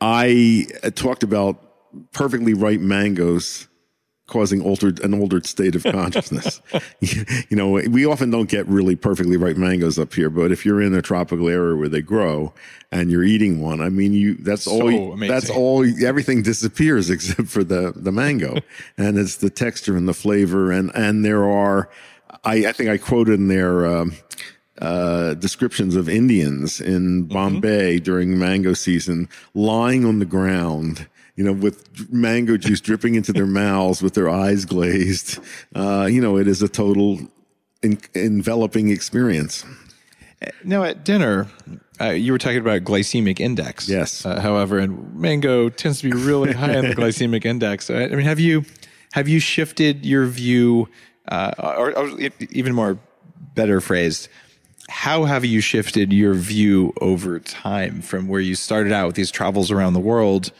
[0.00, 1.62] I talked about
[2.12, 3.68] perfectly ripe mangoes
[4.28, 6.60] causing altered an altered state of consciousness.
[7.00, 10.82] you know, we often don't get really perfectly ripe mangoes up here, but if you're
[10.82, 12.52] in a tropical area where they grow
[12.90, 17.08] and you're eating one, I mean, you that's So all you- that's all everything disappears
[17.16, 18.56] except for the the mango,
[18.98, 21.88] and it's the texture and the flavor, and and there are,
[22.44, 23.86] I I think I quoted in there.
[23.86, 24.12] Um,
[24.80, 31.52] uh, descriptions of Indians in Bombay during mango season lying on the ground, you know,
[31.52, 35.38] with mango juice dripping into their mouths with their eyes glazed.
[35.74, 37.20] Uh, you know, it is a total
[37.82, 39.64] en- enveloping experience.
[40.64, 41.48] Now at dinner,
[42.00, 43.88] uh, you were talking about glycemic index.
[43.88, 44.26] Yes.
[44.26, 47.88] Uh, however, and mango tends to be really high on the glycemic index.
[47.90, 48.64] I I mean, have you
[49.12, 50.88] have you shifted your view,
[51.28, 52.18] uh, or, or
[52.50, 52.98] even more
[53.54, 54.28] better phrased?
[54.88, 59.30] How have you shifted your view over time from where you started out with these
[59.30, 60.52] travels around the world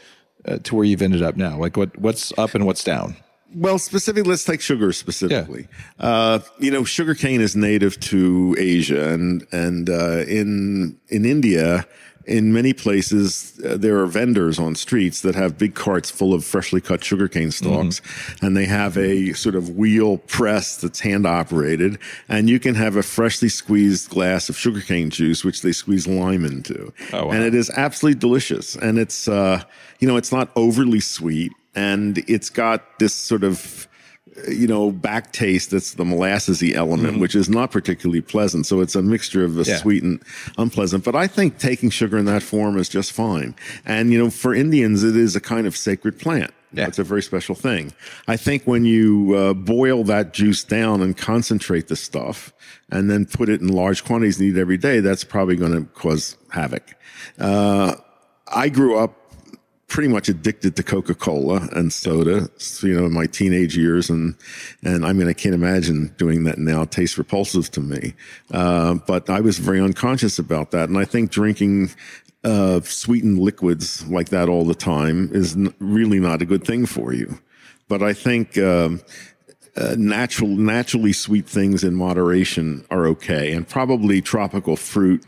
[0.45, 1.57] uh, to where you've ended up now?
[1.57, 3.15] Like what what's up and what's down?
[3.55, 5.67] Well, specifically, let's take sugar specifically.
[5.99, 11.87] Uh, you know, sugar cane is native to Asia, and and uh, in in India,
[12.27, 16.43] in many places, uh, there are vendors on streets that have big carts full of
[16.43, 18.01] freshly cut sugarcane stalks,
[18.41, 22.95] and they have a sort of wheel press that's hand operated, and you can have
[22.97, 27.31] a freshly squeezed glass of sugarcane juice, which they squeeze lime into, Oh, wow.
[27.31, 29.63] and it is absolutely delicious, and it's uh,
[29.99, 33.86] you know, it's not overly sweet, and it's got this sort of
[34.47, 38.65] you know, back taste that's the molassesy element, which is not particularly pleasant.
[38.65, 39.77] So it's a mixture of the Yeah.
[39.77, 40.19] sweet and
[40.57, 41.03] unpleasant.
[41.03, 43.55] But I think taking sugar in that form is just fine.
[43.85, 46.51] And, you know, for Indians, it is a kind of sacred plant.
[46.73, 46.87] Yeah.
[46.87, 47.93] It's a very special thing.
[48.27, 52.53] I think when you uh, boil that juice down and concentrate the stuff
[52.91, 55.85] and then put it in large quantities and eat every day, that's probably going to
[55.93, 56.83] cause havoc.
[57.39, 57.95] Uh,
[58.49, 59.16] I grew up
[59.87, 62.49] pretty much addicted to Coca-Cola and soda,
[62.81, 64.09] you know, in my teenage years.
[64.09, 64.35] And,
[64.83, 66.81] and I mean, I can't imagine doing that now.
[66.81, 68.13] It tastes repulsive to me.
[68.51, 70.89] Uh, but I was very unconscious about that.
[70.89, 71.91] And I think drinking,
[72.43, 76.85] uh, sweetened liquids like that all the time is n- really not a good thing
[76.85, 77.39] for you.
[77.87, 78.99] But I think, um,
[79.77, 85.23] uh, natural, naturally sweet things in moderation are okay, and probably tropical fruit,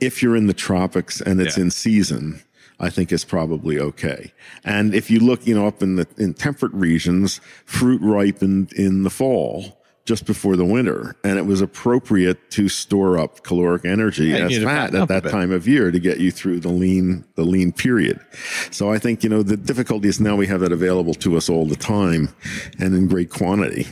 [0.00, 1.62] if you're in the tropics and it's Yeah.
[1.64, 2.42] in season,
[2.82, 4.32] I think is probably okay.
[4.64, 9.04] And if you look, you know, up in the in temperate regions, fruit ripened in
[9.04, 14.26] the fall, just before the winter, and it was appropriate to store up caloric energy
[14.26, 17.44] Yeah, as fat at that time of year to get you through the lean the
[17.44, 18.18] lean period.
[18.72, 21.48] So I think you know the difficulty is now we have that available to us
[21.48, 22.30] all the time
[22.80, 23.86] and in great quantity.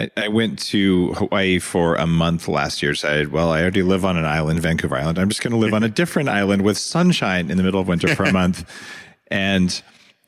[0.00, 2.94] I, I went to Hawaii for a month last year.
[2.94, 5.18] So Decided, well, I already live on an island, Vancouver Island.
[5.18, 7.88] I'm just going to live on a different island with sunshine in the middle of
[7.88, 8.64] winter for a month.
[9.32, 9.80] And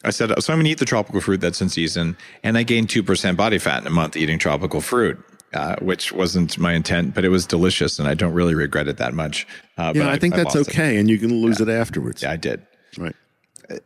[0.05, 2.17] I said, so I'm going to eat the tropical fruit that's in season.
[2.45, 5.19] And I gained 2% body fat in a month eating tropical fruit,
[5.55, 7.99] uh, which wasn't my intent, but it was delicious.
[7.99, 9.45] And I don't really regret it that much.
[9.77, 10.75] Uh, Yeah, but I think that's lost it.
[10.75, 12.23] okay, and you can lose it afterwards.
[12.23, 12.65] Yeah, I did.
[12.97, 13.17] Right.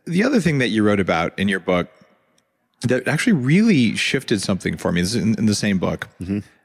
[0.05, 1.89] The other thing that you wrote about in your book
[2.81, 6.07] that actually really shifted something for me this is in, in the same book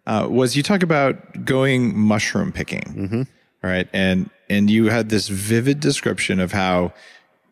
[0.06, 3.26] uh, was you talk about going mushroom picking,
[3.62, 3.88] right?
[3.92, 6.92] And and you had this vivid description of how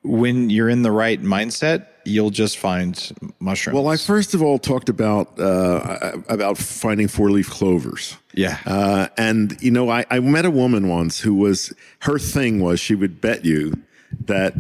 [0.03, 3.75] when you're in the right mindset, you'll just find mushrooms.
[3.75, 8.17] Well, I first of all talked about uh, about finding four leaf clovers.
[8.35, 8.59] yeah.
[8.67, 12.81] Uh, and you know, I, I met a woman once who was her thing was
[12.81, 13.75] she would bet you
[14.27, 14.55] that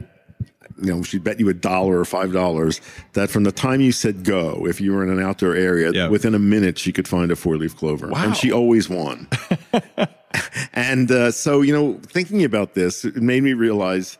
[0.82, 2.80] you know she'd bet you a dollar or five dollars
[3.12, 6.08] that from the time you said go, if you were in an outdoor area, Yeah.
[6.08, 8.24] within a minute she could find a four leaf clover, Wow.
[8.24, 9.28] and she always won.
[10.72, 14.18] and uh, so you know, thinking about this, it made me realize.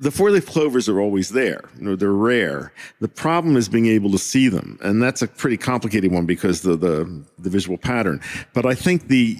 [0.00, 1.60] The four-leaf clovers are always there.
[1.78, 2.72] You know, they're rare.
[3.00, 6.62] The problem is being able to see them, and that's a pretty complicated one because
[6.62, 8.20] the the, the visual pattern.
[8.52, 9.36] But I think the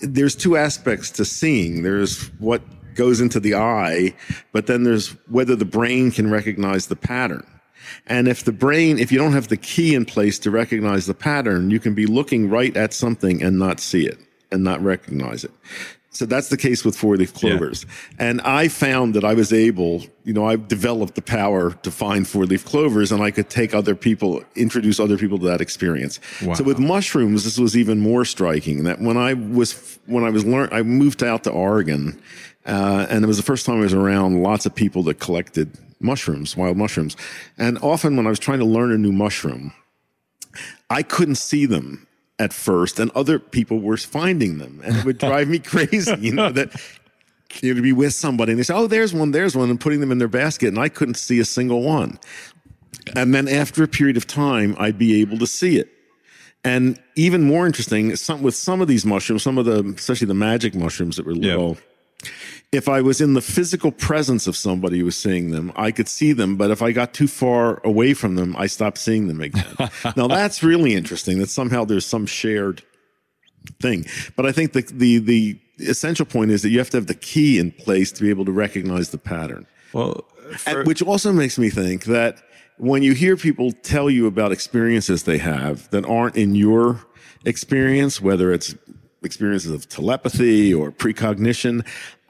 [0.00, 1.82] there's two aspects to seeing.
[1.82, 2.60] There's what
[2.96, 4.14] goes into the eye,
[4.52, 7.46] but then there's whether the brain can recognize the pattern.
[8.06, 11.14] And if the brain, if you don't have the key in place to recognize the
[11.14, 14.18] pattern, you can be looking right at something and not see it
[14.50, 15.52] and not recognize it.
[16.10, 17.84] So that's the case with four leaf clovers.
[18.18, 22.26] And I found that I was able, you know, I've developed the power to find
[22.26, 26.18] four leaf clovers and I could take other people, introduce other people to that experience.
[26.56, 30.46] So with mushrooms, this was even more striking that when I was, when I was
[30.46, 32.18] learn, I moved out to Oregon,
[32.66, 35.78] uh, and it was the first time I was around lots of people that collected
[36.00, 37.16] mushrooms, wild mushrooms.
[37.58, 39.72] And often when I was trying to learn a new mushroom,
[40.90, 42.06] I couldn't see them
[42.38, 46.14] at first, and other people were finding them, and it would drive me crazy.
[46.18, 46.72] You know that
[47.62, 49.80] you know, to be with somebody and they say, "Oh, there's one, there's one," and
[49.80, 52.18] putting them in their basket, and I couldn't see a single one.
[53.14, 55.88] And then after a period of time, I'd be able to see it.
[56.64, 60.34] And even more interesting, some with some of these mushrooms, some of the, especially the
[60.34, 61.78] magic mushrooms that were little.
[62.72, 66.08] If I was in the physical presence of somebody who was seeing them, I could
[66.08, 66.56] see them.
[66.56, 69.64] But if I got too far away from them, I stopped seeing them again.
[70.16, 72.82] now that's really interesting that somehow there's some shared
[73.80, 74.04] thing.
[74.34, 77.14] But I think the, the, the essential point is that you have to have the
[77.14, 79.66] key in place to be able to recognize the pattern.
[79.92, 80.24] well,
[80.58, 82.42] for- which also makes me think that
[82.78, 87.00] when you hear people tell you about experiences they have that aren't in your
[87.44, 88.74] experience, whether it's
[89.22, 91.84] experiences of telepathy or precognition,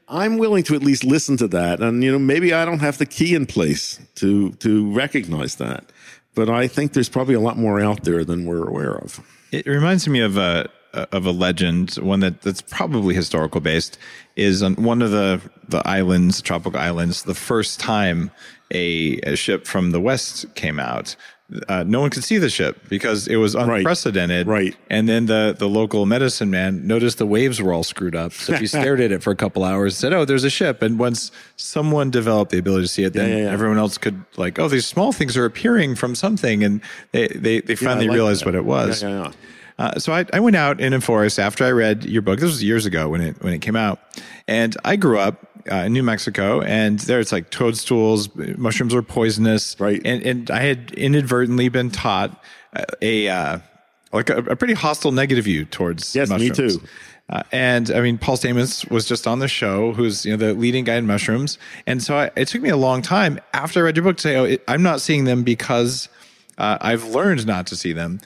[0.08, 1.80] I'm willing to at least listen to that.
[1.80, 5.90] And, you know, maybe I don't have the key in place to, to recognize that.
[6.34, 9.20] But I think there's probably a lot more out there than we're aware of.
[9.52, 10.68] It reminds me of a
[11.12, 13.98] of a legend, one that that's probably historical based.
[14.34, 18.30] Is on one of the the islands, tropical islands, the first time
[18.70, 21.16] a, a ship from the west came out.
[21.68, 24.48] Uh, no one could see the ship because it was unprecedented.
[24.48, 24.64] Right.
[24.64, 24.76] right.
[24.90, 28.32] And then the, the local medicine man noticed the waves were all screwed up.
[28.32, 30.82] So he stared at it for a couple hours and said, Oh, there's a ship.
[30.82, 33.52] And once someone developed the ability to see it, then yeah, yeah.
[33.52, 36.64] everyone else could like, Oh, these small things are appearing from something.
[36.64, 36.80] And
[37.12, 38.46] they, they, they finally like realized that.
[38.46, 39.02] what it was.
[39.02, 39.32] Yeah, yeah, yeah.
[39.78, 42.40] Uh, so I, I went out in a forest after I read your book.
[42.40, 44.00] This was years ago when it when it came out,
[44.48, 49.02] and I grew up uh, in New Mexico, and there it's like toadstools, mushrooms are
[49.02, 50.00] poisonous, Right.
[50.04, 52.42] And and I had inadvertently been taught
[53.02, 53.58] a uh,
[54.12, 56.78] like a, a pretty hostile negative view towards Yes, me mushrooms.
[56.78, 56.82] too.
[57.28, 60.54] Uh, and I mean, Paul Stamets was just on the show, who's you know the
[60.54, 63.82] leading guy in mushrooms, and so I, it took me a long time after I
[63.82, 66.08] read your book to say, "Oh, it, I'm not seeing them because
[66.58, 68.20] uh, I've learned not to see them."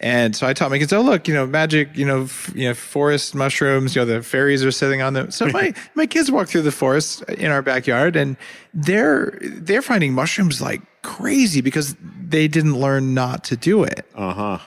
[0.00, 2.68] And so I taught my kids, "Oh, look, you know, magic, you know, f- you
[2.68, 6.30] know, forest mushrooms, you know, the fairies are sitting on them." So my my kids
[6.30, 8.36] walk through the forest in our backyard, and
[8.72, 14.06] they're they're finding mushrooms like crazy because they didn't learn not to do it.
[14.14, 14.58] Uh huh.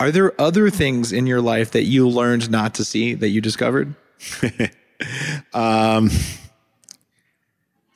[0.00, 3.40] Are there other things in your life that you learned not to see that you
[3.40, 3.94] discovered?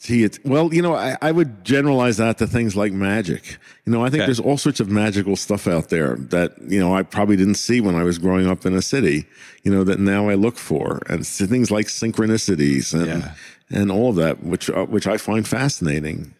[0.02, 0.40] See it.
[0.44, 3.56] Well, you know, I, I would generalize that to things like magic.
[3.86, 4.26] You know, I think Okay.
[4.26, 7.80] there's all sorts of magical stuff out there that, you know, I probably didn't see
[7.80, 9.26] when I was growing up in a city,
[9.62, 11.02] you know, that now I look for.
[11.08, 13.34] And it's things like synchronicities and, Yeah.
[13.70, 16.34] and all of that, which, uh, which I find fascinating.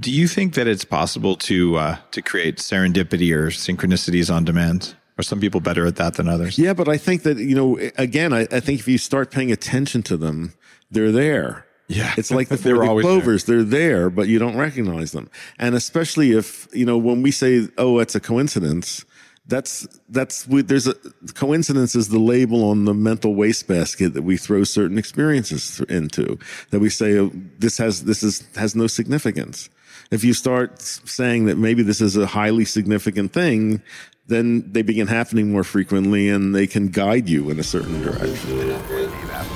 [0.00, 4.96] Do you think that it's possible to uh, to create serendipity or synchronicities on demand?
[5.16, 6.58] Are some people better at that than others?
[6.58, 9.52] Yeah, but I think that, you know, again, I, I think if you start paying
[9.52, 10.54] attention to them,
[10.90, 11.65] they're there.
[11.88, 12.12] Yeah.
[12.16, 13.12] It's like the They were four-leaf always there.
[13.20, 13.44] clovers.
[13.44, 15.30] They're there, but you don't recognize them.
[15.58, 19.04] And especially if, you know, when we say, oh, it's a coincidence,
[19.48, 20.94] that's, that's, we, there's a
[21.34, 26.38] coincidence is the label on the mental wastebasket that we throw certain experiences into
[26.70, 29.70] that we say, oh, this has, this is, has no significance.
[30.10, 33.82] If you start saying that maybe this is a highly significant thing,
[34.26, 39.55] then they begin happening more frequently and they can guide you in a certain direction.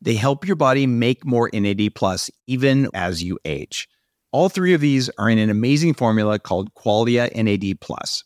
[0.00, 3.88] They help your body make more NAD plus even as you age.
[4.30, 8.24] All three of these are in an amazing formula called Qualia NAD plus.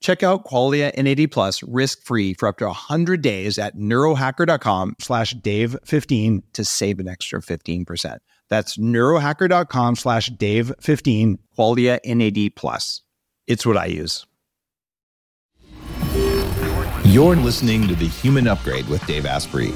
[0.00, 6.42] Check out Qualia NAD Plus risk-free for up to 100 days at neurohacker.com slash Dave15
[6.52, 8.18] to save an extra 15%.
[8.48, 13.02] That's neurohacker.com slash Dave15, Qualia NAD Plus.
[13.46, 14.24] It's what I use.
[17.04, 19.72] You're listening to The Human Upgrade with Dave Asprey.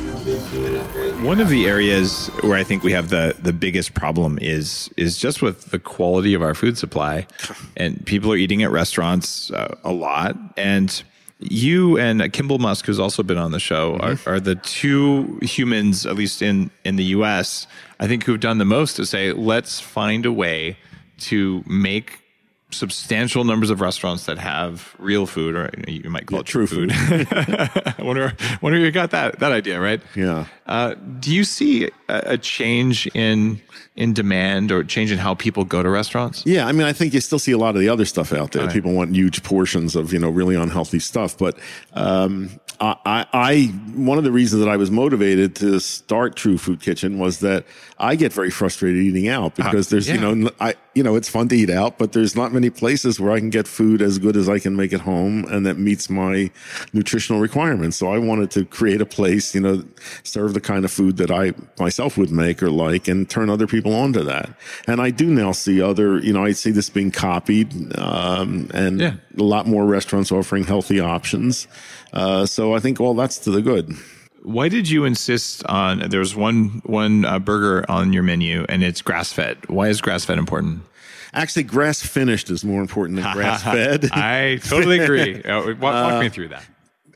[1.22, 5.18] One of the areas where I think we have the the biggest problem is is
[5.18, 7.28] just with the quality of our food supply,
[7.76, 10.36] and people are eating at restaurants uh, a lot.
[10.56, 11.02] And
[11.38, 16.06] you and Kimball Musk, who's also been on the show, are, are the two humans,
[16.06, 17.68] at least in in the U.S.,
[18.00, 20.76] I think, who've done the most to say, let's find a way
[21.18, 22.21] to make
[22.72, 26.90] substantial numbers of restaurants that have real food, or you might call it true food.
[26.94, 30.00] I wonder, wonder you got that that idea, right?
[30.14, 30.46] Yeah.
[30.66, 33.60] Uh, do you see a, a change in
[33.94, 36.44] in demand or change in how people go to restaurants?
[36.46, 38.52] Yeah, I mean, I think you still see a lot of the other stuff out
[38.52, 38.64] there.
[38.64, 38.72] Right.
[38.72, 41.58] People want huge portions of you know really unhealthy stuff, but
[41.92, 42.50] um,
[42.80, 43.64] I, I, I
[43.94, 47.64] one of the reasons that I was motivated to start True Food Kitchen was that
[47.98, 51.48] I get very frustrated eating out because there's you know I you know it's fun
[51.48, 54.36] to eat out, but there's not many places where I can get food as good
[54.36, 56.50] as I can make at home and that meets my
[56.92, 57.96] nutritional requirements.
[57.96, 59.84] So I wanted to create a place, you know,
[60.22, 63.66] serve the kind of food that I myself would make or like, and turn other
[63.66, 64.50] people onto that.
[64.86, 69.00] And I do now see other, you know, I see this being copied, um, and
[69.00, 69.14] Yeah.
[69.38, 71.66] a lot more restaurants offering healthy options.
[72.12, 73.96] Uh, so I think all that's to the good.
[74.42, 76.08] Why did you insist on?
[76.10, 79.68] There's one one uh, burger on your menu, and it's grass fed.
[79.68, 80.82] Why is grass fed important?
[81.32, 84.10] Actually, grass finished is more important than grass fed.
[84.12, 85.42] I totally agree.
[85.52, 86.64] Uh, walk, walk me through that.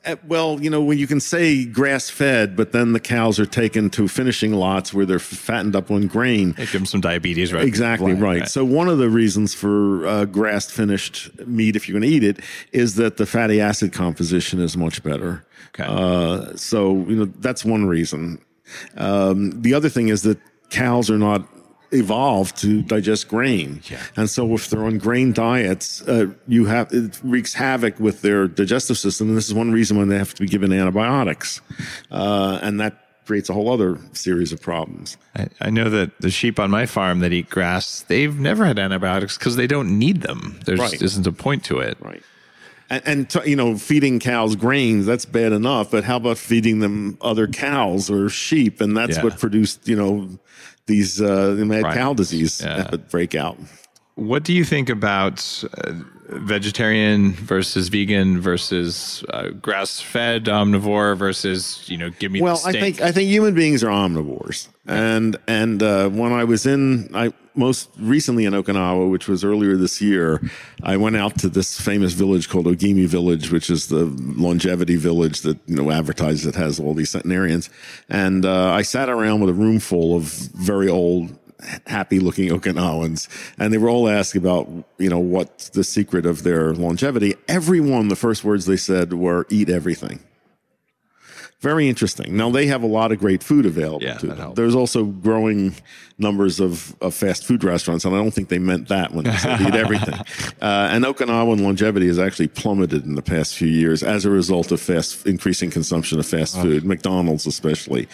[0.07, 3.47] Uh, Well, you know, when you can say grass fed, but then the cows are
[3.47, 6.51] taken to finishing lots where they're fattened up on grain.
[6.51, 7.65] It gives them some diabetes, right?
[7.65, 8.49] Exactly right.
[8.49, 12.25] So one of the reasons for uh, grass finished meat, if you're going to eat
[12.25, 12.41] it,
[12.73, 15.45] is that the fatty acid composition is much better.
[15.75, 15.85] Okay.
[15.87, 18.39] Uh, so you know that's one reason.
[18.97, 20.39] Um, the other thing is that
[20.71, 21.47] cows are not
[21.93, 23.99] evolved to digest grain, Yeah.
[24.17, 28.49] and so if they're on grain diets, uh, you have it wreaks havoc with their
[28.49, 29.29] digestive system.
[29.29, 31.61] And this is one reason when they have to be given antibiotics,
[32.11, 35.17] uh, and that creates a whole other series of problems.
[35.37, 38.79] I, I know that the sheep on my farm that eat grass, they've never had
[38.79, 40.61] antibiotics because they don't need them.
[40.65, 40.91] There Right.
[40.93, 41.97] just isn't a point to it.
[42.01, 42.23] Right.
[42.89, 45.91] And, and t- you know, feeding cows grains, that's bad enough.
[45.91, 48.81] But how about feeding them other cows or sheep?
[48.81, 49.25] And that's Yeah.
[49.25, 50.29] what produced, you know,
[50.87, 51.95] these uh, mad Right.
[51.95, 52.91] cow disease Yeah.
[53.11, 53.59] breakout.
[54.17, 55.93] What do you think about uh,
[56.29, 63.01] vegetarian versus vegan versus uh, grass-fed omnivore versus you know give me Well, I think
[63.03, 67.91] I think human beings are omnivores, and and uh, when I was in, I most
[67.99, 70.41] recently in Okinawa, which was earlier this year,
[70.83, 75.41] I went out to this famous village called Ogimi Village, which is the longevity village
[75.43, 77.69] that you know advertises it has all these centenarians,
[78.09, 81.39] and uh, I sat around with a room full of very old.
[81.87, 83.29] Happy looking Okinawans,
[83.59, 87.35] and they were all asked about, you know, what's the secret of their longevity.
[87.49, 90.21] Everyone, the first words they said were, eat everything.
[91.61, 92.37] Very interesting.
[92.37, 94.37] Now they have a lot of great food available Yeah, to them.
[94.37, 94.57] helps.
[94.57, 95.75] There's also growing
[96.19, 99.35] numbers of, of fast food restaurants, and I don't think they meant that when they
[99.37, 100.15] said eat everything.
[100.61, 104.73] Uh, and Okinawan longevity has actually plummeted in the past few years as a result
[104.73, 108.09] of fast increasing consumption of fast food, McDonald's especially.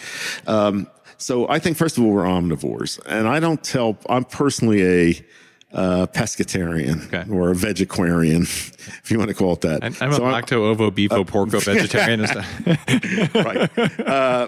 [0.45, 0.87] Um,
[1.23, 3.97] so I think first of all we're omnivores, and I don't tell.
[4.09, 5.25] I'm personally a
[5.73, 7.25] uh, pescatarian Okay.
[7.31, 9.83] or a vegetarian, if you want to call it that.
[9.83, 13.35] I'm, I'm a So lacto ovo beefo porco vegetarian and stuff.
[13.35, 13.99] right.
[14.07, 14.47] Uh,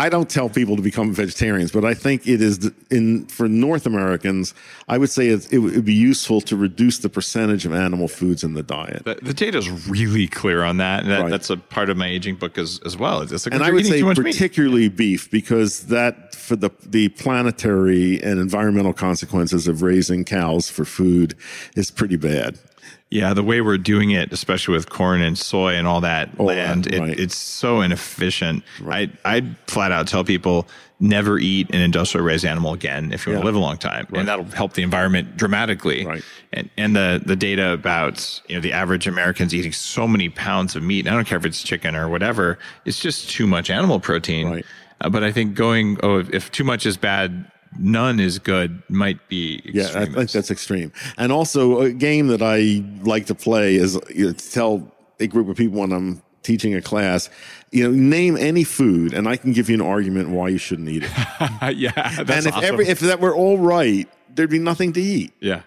[0.00, 3.84] I don't tell people to become vegetarians, but I think it is in for North
[3.84, 4.54] Americans.
[4.88, 8.42] I would say it, it would be useful to reduce the percentage of animal foods
[8.42, 9.04] in the diet.
[9.04, 11.30] The, the data's really clear on that, and that, Right.
[11.30, 13.20] that's a part of my aging book as, as well.
[13.20, 14.32] It's like and I would say much meat.
[14.32, 20.86] particularly beef because that for the the planetary and environmental consequences of raising cows for
[20.86, 21.34] food
[21.76, 22.58] is pretty bad.
[23.10, 26.46] Yeah, the way we're doing it, especially with corn and soy and all that All
[26.46, 27.18] land, it, right.
[27.18, 28.62] it's so inefficient.
[28.86, 30.68] I I flat out tell people
[31.00, 34.06] never eat an industrial raised animal again if you want to live a long time,
[34.12, 36.06] and that'll help the environment dramatically.
[36.06, 36.22] Right.
[36.52, 40.76] And and the the data about you know the average Americans eating so many pounds
[40.76, 41.06] of meat.
[41.06, 42.60] And I don't care if it's chicken or whatever.
[42.84, 44.50] It's just too much animal protein.
[44.50, 44.66] Right.
[45.00, 48.82] Uh, but I think going oh if, if too much is bad none is good
[48.88, 50.92] might be Yeah, I think that's extreme.
[51.16, 55.26] And also, a game that I like to play is you know, to tell a
[55.26, 57.28] group of people when I'm teaching a class,
[57.70, 60.88] you know, name any food, and I can give you an argument why you shouldn't
[60.88, 61.10] eat it.
[61.76, 62.64] yeah, that's and if awesome.
[62.64, 65.32] every if that were all right, there'd be nothing to eat.
[65.40, 65.62] yeah.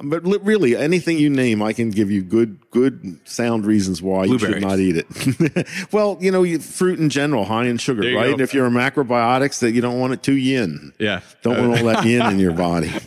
[0.00, 4.24] But li- really, anything you name, I can give you good, good, sound reasons why
[4.24, 5.68] you should not eat it.
[5.92, 8.26] well, you know, you, fruit in general, high in sugar, right?
[8.26, 8.32] go.
[8.32, 10.92] And if you're a macrobiotics, that you don't want it too yin.
[10.98, 11.20] Yeah.
[11.42, 12.90] Don't want all that yin in your body.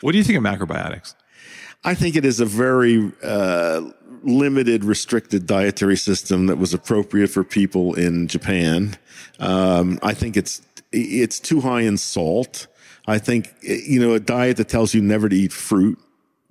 [0.00, 1.14] What do you think of macrobiotics?
[1.84, 3.82] I think it is a very uh,
[4.22, 8.96] limited, restricted dietary system that was appropriate for people in Japan.
[9.38, 10.62] Um, I think it's
[10.92, 12.66] it's too high in salt.
[13.08, 15.98] I think eh, you know a diet that tells you never to eat fruit.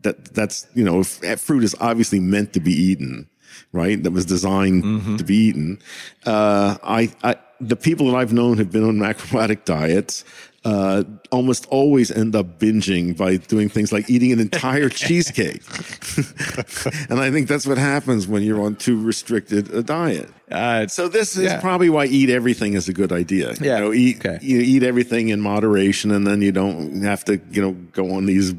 [0.02, 3.30] That that's you know if, eh, fruit is obviously meant to be eaten,
[3.72, 4.02] right?
[4.02, 5.16] That was designed mm-hmm.
[5.18, 5.80] to be eaten.
[6.26, 10.26] Uh, I, I the people that I've known have been on macrobiotic diets.
[10.68, 15.62] Uh, almost always end up binging by doing things like eating an entire cheesecake.
[17.10, 20.30] and I think that's what happens when you're on too restricted a diet.
[20.52, 21.62] Uh, So this is Yeah.
[21.62, 23.54] probably why eat everything is a good idea.
[23.62, 23.78] Yeah.
[23.78, 24.40] You know, eat Okay.
[24.42, 28.26] you eat everything in moderation and then you don't have to, you know, go on
[28.26, 28.54] these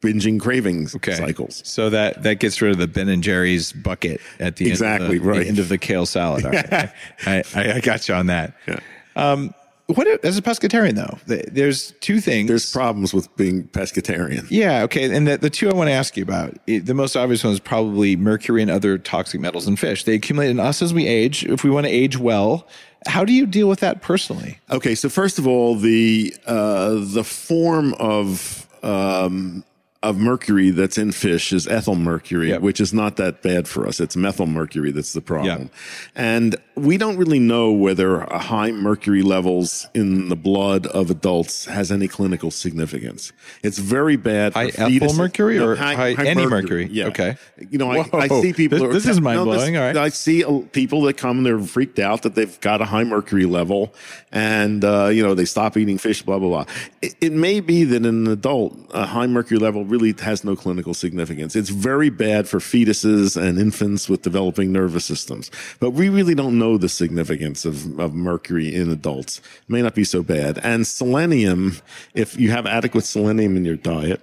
[0.00, 1.14] binging cravings okay.
[1.14, 1.60] cycles.
[1.64, 5.16] So that that gets rid of the Ben and Jerry's bucket at the Exactly, end
[5.16, 5.40] of the, right.
[5.42, 6.44] the end of the kale salad.
[6.44, 6.72] Right.
[7.26, 8.54] I, I, I got you on that.
[8.68, 8.78] Yeah.
[9.16, 9.52] Um,
[9.88, 11.18] what as a pescatarian though?
[11.26, 12.48] There's two things.
[12.48, 14.46] There's problems with being pescatarian.
[14.50, 15.14] Yeah, okay.
[15.14, 17.52] And the, the two I want to ask you about, it- the most obvious one
[17.52, 20.04] is probably mercury and other toxic metals in fish.
[20.04, 21.44] They accumulate in us as we age.
[21.44, 22.66] If we want to age well,
[23.06, 24.58] how do you deal with that personally?
[24.70, 29.64] Okay, so first of all, the uh, the form of um,
[30.02, 32.60] of mercury that's in fish is ethyl mercury, Yep.
[32.60, 33.98] which is not that bad for us.
[33.98, 35.70] It's methyl mercury that's the problem,
[36.14, 41.64] and we don't really know whether a high mercury levels in the blood of adults
[41.64, 43.32] has any clinical significance.
[43.64, 44.52] It's very bad.
[44.52, 46.88] For High ethyl mercury or high any mercury?
[46.92, 47.06] Yeah.
[47.08, 47.36] Okay.
[47.68, 48.78] You know, I, I see people.
[48.78, 49.76] This- who are- is mind-blowing.
[49.76, 49.96] All right.
[49.96, 53.46] I see people that come, and they're freaked out that they've got a high mercury
[53.46, 53.92] level
[54.30, 56.64] and, uh, you know, they stop eating fish, blah, blah, blah.
[57.02, 60.54] It, it may be that in an adult, a high mercury level really has no
[60.54, 61.56] clinical significance.
[61.56, 65.50] It's very bad for fetuses and infants with developing nervous systems.
[65.80, 69.38] But we really don't know the significance of, of mercury in adults.
[69.38, 70.58] It may not be so bad.
[70.62, 71.76] And selenium,
[72.14, 74.20] if you have adequate selenium in your diet,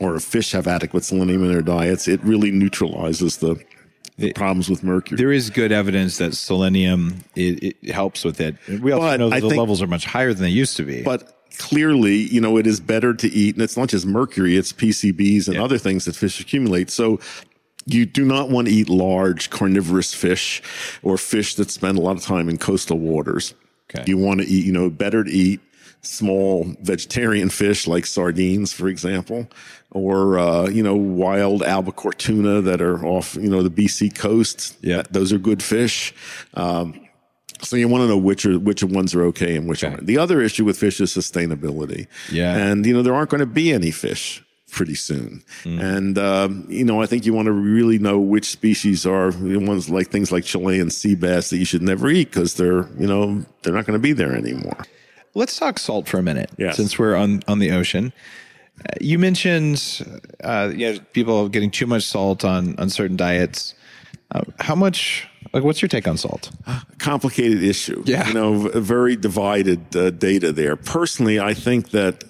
[0.00, 3.56] or if fish have adequate selenium in their diets, it really neutralizes the,
[4.16, 5.16] the problems with mercury.
[5.18, 8.56] There is good evidence that selenium it, it helps with it.
[8.80, 10.76] We also But know that I the think- levels are much higher than they used
[10.78, 11.02] to be.
[11.02, 14.72] but clearly, you know, it is better to eat, and it's not just mercury, it's
[14.72, 15.64] PCBs and Yeah.
[15.64, 16.90] other things that fish accumulate.
[16.90, 17.20] So
[17.86, 20.62] you do not want to eat large carnivorous fish
[21.02, 23.54] or fish that spend a lot of time in coastal waters.
[23.92, 24.04] Okay.
[24.06, 25.60] You want to eat, you know, better to eat
[26.02, 29.48] small vegetarian fish like sardines, for example,
[29.90, 34.76] or, uh, you know, wild albacore tuna that are off, you know, the BC coast.
[34.82, 35.02] Yeah.
[35.10, 36.14] Those are good fish.
[36.54, 37.00] Um,
[37.62, 39.92] so you want to know which are which ones are okay and which Okay.
[39.94, 40.06] aren't.
[40.06, 42.06] The other issue with fish is sustainability.
[42.30, 42.56] Yeah.
[42.56, 44.42] and you know there aren't going to be any fish
[44.72, 45.42] pretty soon.
[45.64, 45.80] Mm.
[45.82, 49.56] And um, you know I think you want to really know which species are the
[49.58, 53.06] ones like things like Chilean sea bass that you should never eat because they're you
[53.06, 54.78] know they're not going to be there anymore.
[55.34, 56.76] Let's talk salt for a minute, Yes.
[56.76, 58.12] since we're on on the ocean.
[58.80, 60.00] Uh, you mentioned,
[60.42, 63.74] uh, you know, people getting too much salt on on certain diets.
[64.32, 65.26] Uh, how much?
[65.52, 66.50] Like, what's your take on salt?
[66.98, 68.02] complicated issue.
[68.06, 68.28] Yeah.
[68.28, 70.76] You know, very divided uh, data there.
[70.76, 72.24] Personally, I think that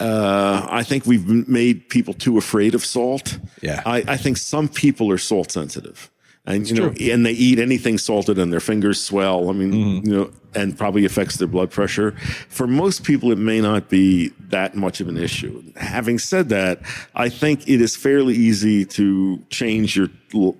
[0.00, 3.38] uh, I think we've made people too afraid of salt.
[3.60, 3.82] Yeah.
[3.84, 6.10] I, I think some people are salt sensitive.
[6.46, 9.48] And you know, and they eat anything salted, and their fingers swell.
[9.48, 10.06] I mean, Mm-hmm.
[10.08, 12.12] you know, and probably affects their blood pressure.
[12.48, 15.62] For most people, it may not be that much of an issue.
[15.76, 16.80] Having said that,
[17.14, 20.08] I think it is fairly easy to change your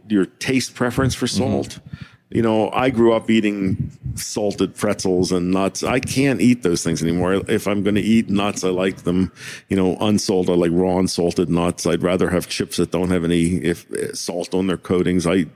[0.08, 1.68] your taste preference for salt.
[1.68, 2.06] Mm-hmm.
[2.32, 5.82] You know, I grew up eating salted pretzels and nuts.
[5.82, 7.34] I can't eat those things anymore.
[7.48, 9.32] If I'm going to eat nuts, I like them,
[9.68, 10.50] you know, unsalted.
[10.50, 11.86] I like raw unsalted nuts.
[11.86, 15.26] I'd rather have chips that don't have any if, salt on their coatings.
[15.26, 15.46] I,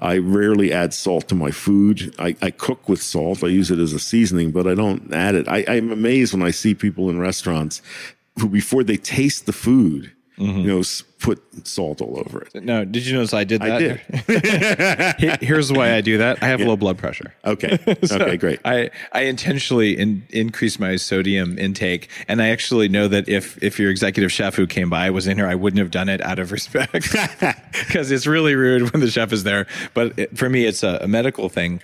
[0.00, 2.14] I rarely add salt to my food.
[2.18, 3.42] I, I cook with salt.
[3.42, 5.48] I use it as a seasoning, but I don't add it.
[5.48, 7.82] I, I'm amazed when I see people in restaurants
[8.38, 10.60] who, before they taste the food, mm-hmm.
[10.60, 10.82] you know,
[11.22, 12.64] put salt all over it.
[12.64, 13.70] No, did you notice I did that?
[13.70, 15.40] I did.
[15.42, 16.42] Here's why I do that.
[16.42, 17.32] I have low blood pressure.
[17.44, 17.78] Okay.
[18.12, 18.60] Okay, great.
[18.64, 23.78] I, I intentionally in, increase my sodium intake, and I actually know that if if
[23.78, 26.38] your executive chef who came by was in here, I wouldn't have done it out
[26.38, 26.92] of respect
[27.72, 29.66] because it's really rude when the chef is there.
[29.94, 31.80] But it, for me, it's a, a medical thing.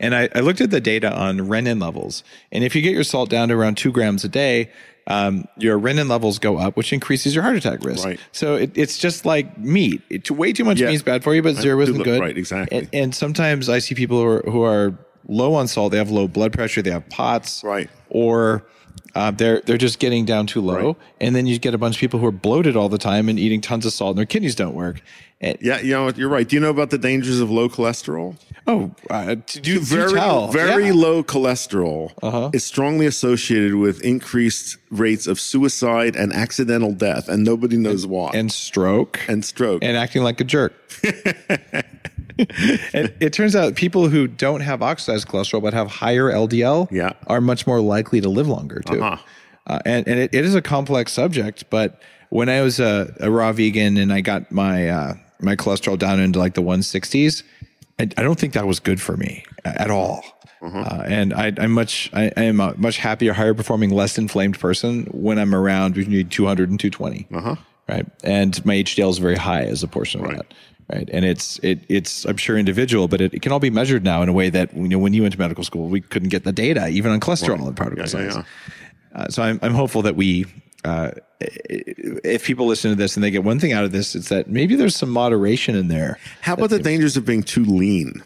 [0.00, 3.04] And I, I looked at the data on renin levels, and if you get your
[3.04, 4.70] salt down to around two grams a day,
[5.10, 8.04] um, your renin levels go up, which increases your heart attack risk.
[8.04, 8.20] Right.
[8.32, 10.02] So it, it's just like meat.
[10.08, 10.86] It, way too much Yeah.
[10.88, 12.20] meat is bad for you, but zero isn't good.
[12.20, 12.78] right, exactly.
[12.78, 14.94] And, and sometimes I see people who are, who are
[15.28, 15.92] low on salt.
[15.92, 16.80] They have low blood pressure.
[16.82, 17.64] They have POTS.
[17.64, 17.90] Right.
[18.08, 18.64] Or
[19.14, 20.74] uh, they're they're just getting down too low.
[20.88, 20.96] Right.
[21.20, 23.38] And then you get a bunch of people who are bloated all the time and
[23.38, 25.02] eating tons of salt, and their kidneys don't work.
[25.42, 26.46] And, Yeah, you know, you're right.
[26.46, 28.36] Do you know about the dangers of low cholesterol?
[28.66, 30.12] Oh, uh, do, do very
[30.52, 30.92] very Yeah.
[30.92, 32.50] low cholesterol Uh-huh.
[32.52, 38.30] is strongly associated with increased rates of suicide and accidental death, and nobody knows why.
[38.34, 39.82] and stroke and stroke.
[39.82, 40.74] and acting like a jerk.
[42.92, 47.12] and it turns out people who don't have oxidized cholesterol but have higher LDL Yeah.
[47.26, 49.02] are much more likely to live longer too.
[49.02, 49.22] Uh-huh.
[49.66, 53.30] Uh, and and it, it is a complex subject, but when I was a, a
[53.30, 57.42] raw vegan and I got my uh, my cholesterol down into like the 160s,
[57.98, 60.24] I, I don't think that was good for me at all.
[60.62, 64.60] Uh, and I, I'm much, I, I am a much happier, higher performing, less inflamed
[64.60, 67.56] person when I'm around between 200 and 220 uh-huh.
[67.88, 68.06] right?
[68.22, 70.36] And my HDL is very high as a portion of Right.
[70.36, 70.52] that,
[70.92, 71.08] right?
[71.12, 74.22] And it's it it's I'm sure individual, but it, it can all be measured now
[74.22, 76.44] in a way that you know when you went to medical school, we couldn't get
[76.44, 78.44] the data even on cholesterol and particle Yeah, yeah, size.
[79.14, 80.46] Uh, so I'm I'm hopeful that we.
[80.82, 81.10] Uh,
[81.40, 84.48] if people listen to this and they get one thing out of this, it's that
[84.48, 86.18] maybe there's some moderation in there.
[86.40, 88.22] How about the dangers of being too lean?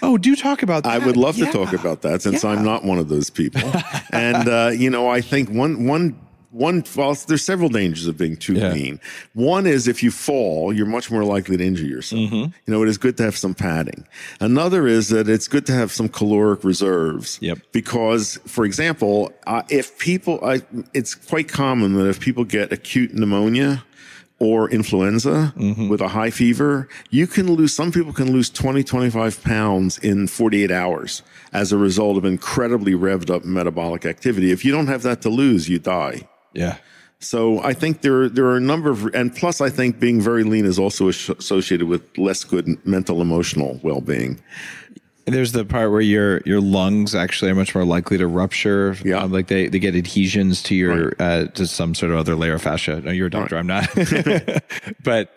[0.00, 1.02] Oh, do talk about that.
[1.02, 1.46] I would love Yeah.
[1.46, 2.50] to talk about that since Yeah.
[2.50, 3.70] I'm not one of those people.
[4.12, 6.18] and uh, you know, I think one one
[6.50, 8.72] one well, there's several dangers of being too Yeah.
[8.72, 9.00] lean.
[9.34, 12.22] One is if you fall, you're much more likely to injure yourself.
[12.22, 12.36] Mm-hmm.
[12.36, 14.06] You know, it is good to have some padding.
[14.40, 17.38] Another is that it's good to have some caloric reserves.
[17.42, 17.58] Yep.
[17.72, 20.62] Because, for example, uh, if people, I,
[20.94, 23.84] it's quite common that if people get acute pneumonia
[24.40, 25.88] or influenza Mm-hmm.
[25.88, 30.28] with a high fever, you can lose, some people can lose 20, 25 pounds in
[30.28, 31.22] 48 hours
[31.52, 34.50] as a result of incredibly revved up metabolic activity.
[34.52, 36.28] If you don't have that to lose, you die.
[36.52, 36.78] Yeah.
[37.20, 40.44] So I think there there are a number of, and plus I think being very
[40.44, 44.40] lean is also associated with less good mental emotional well being.
[45.26, 48.96] There's the part where your your lungs actually are much more likely to rupture.
[49.04, 49.18] Yeah.
[49.18, 52.54] Um, like they, they get adhesions to your uh, to some sort of other layer
[52.54, 53.00] of fascia.
[53.00, 53.58] No, you're a doctor.
[53.58, 53.88] I'm not.
[55.02, 55.34] but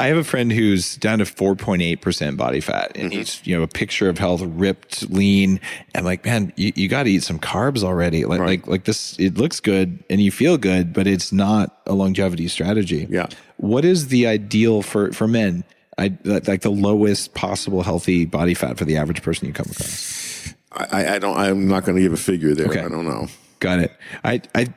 [0.00, 3.18] I have a friend who's down to 4.8 percent body fat, and mm-hmm.
[3.18, 5.60] he's you know a picture of health, ripped, lean.
[5.94, 8.24] I'm like, man, you, you got to eat some carbs already.
[8.24, 11.92] Like like like this, it looks good and you feel good, but it's not a
[11.92, 13.06] longevity strategy.
[13.10, 13.28] Yeah.
[13.58, 15.64] What is the ideal for for men?
[15.98, 19.66] I like like the lowest possible healthy body fat for the average person you come
[19.70, 20.54] across.
[20.72, 21.36] I, I don't.
[21.36, 22.68] I'm not going to give a figure there.
[22.68, 22.80] Okay.
[22.80, 23.26] I don't know.
[23.58, 23.92] Got it.
[24.24, 24.72] I I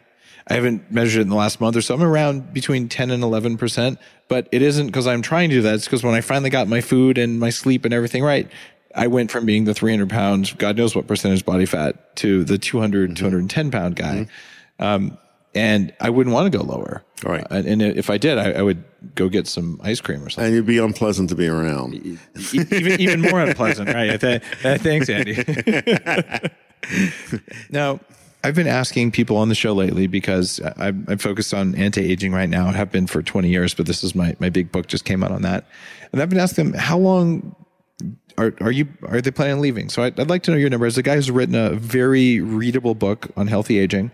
[0.47, 1.95] I haven't measured it in the last month or so.
[1.95, 5.61] I'm around between 10 and 11 percent, but it isn't because I'm trying to do
[5.61, 5.75] that.
[5.75, 8.49] It's because when I finally got my food and my sleep and everything right,
[8.95, 12.57] I went from being the 300 pounds, God knows what percentage body fat, to the
[12.57, 14.27] 200, 210 pound guy.
[14.79, 15.17] Um,
[15.55, 17.03] and I wouldn't want to go lower.
[17.23, 17.45] Right.
[17.49, 18.83] Uh, and, if I did, I, I would
[19.15, 20.47] go get some ice cream or something.
[20.47, 21.95] And you'd be unpleasant to be around.
[21.95, 22.17] E-
[22.53, 24.19] even even more unpleasant, right?
[24.19, 25.35] Th- thanks, Andy.
[27.69, 27.99] now,
[28.43, 32.49] I've been asking people on the show lately because I'm, I'm focused on anti-aging right
[32.49, 32.67] now.
[32.67, 35.23] I have been for 20 years, but this is my my big book just came
[35.23, 35.65] out on that,
[36.11, 37.55] and I've been asking them how long.
[38.35, 39.89] Are, are you are they planning on leaving?
[39.89, 40.87] So I'd, I'd like to know your number.
[40.87, 44.09] As a guy who's written a very readable book on healthy aging,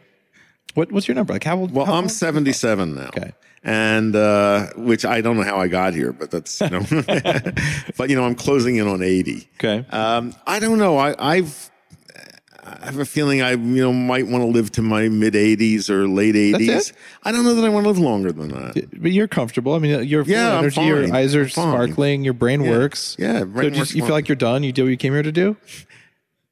[0.73, 1.31] what what's your number?
[1.31, 1.71] Like how old?
[1.71, 3.07] Well, how I'm old- 77 now.
[3.07, 3.31] Okay.
[3.63, 6.85] And uh, which I don't know how I got here, but that's you know,
[7.97, 9.49] but you know, I'm closing in on 80.
[9.55, 9.85] Okay.
[9.89, 10.97] Um, I don't know.
[10.97, 11.68] I, I've
[12.63, 15.89] I have a feeling I you know might want to live to my mid 80s
[15.89, 16.89] or late 80s.
[16.89, 16.93] it?
[17.23, 19.01] I don't know that I want to live longer than that.
[19.01, 19.73] But you're comfortable.
[19.73, 20.81] I mean, you're full Yeah, of energy.
[20.81, 22.23] Your eyes are sparkling.
[22.23, 23.15] Your brain works.
[23.19, 24.63] Yeah, So just, you feel like you're done.
[24.63, 25.57] You did what you came here to do.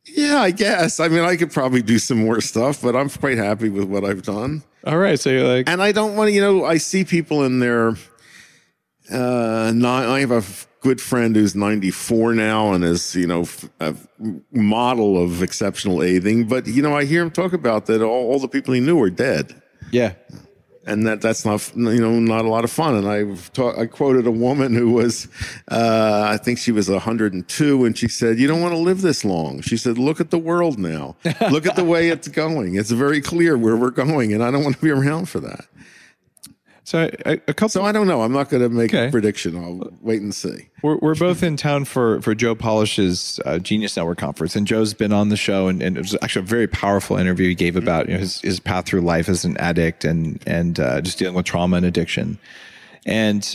[0.06, 1.00] Yeah, I guess.
[1.00, 4.04] I mean, I could probably do some more stuff, but I'm quite happy with what
[4.06, 4.64] I've done.
[4.86, 5.20] All right.
[5.20, 7.90] So you're like, And I don't want to, you know, I see people in their,
[9.12, 10.44] uh, nine, I have a
[10.82, 13.46] good friend who's 94 now and is, you know,
[13.80, 13.96] a
[14.52, 16.48] model of exceptional aging.
[16.48, 19.02] But, you know, I hear him talk about that all, all the people he knew
[19.02, 19.62] are dead.
[19.92, 20.14] yeah.
[20.90, 22.96] And that that's not, you know, not a lot of fun.
[22.96, 25.28] And I've ta- I quoted a woman who was,
[25.70, 29.26] uh, I think she was 102 and she said, you don't want to live this
[29.26, 29.60] long.
[29.60, 31.18] She said, look at the world now.
[31.52, 32.76] look at the way it's going.
[32.76, 34.32] It's very clear where we're going.
[34.32, 35.66] And I don't want to be around for that.
[36.88, 37.68] So a, a couple.
[37.68, 38.22] So I don't know.
[38.22, 39.10] I'm not going to make Okay.
[39.10, 39.58] a prediction.
[39.58, 40.70] I'll wait and see.
[40.82, 44.94] We're, we're both in town for, for Joe Polish's uh, Genius Network conference, and Joe's
[44.94, 47.76] been on the show, and, and it was actually a very powerful interview he gave
[47.76, 51.20] about you know, his, his path through life as an addict and and uh, just
[51.20, 52.40] dealing with trauma and addiction.
[53.06, 53.54] And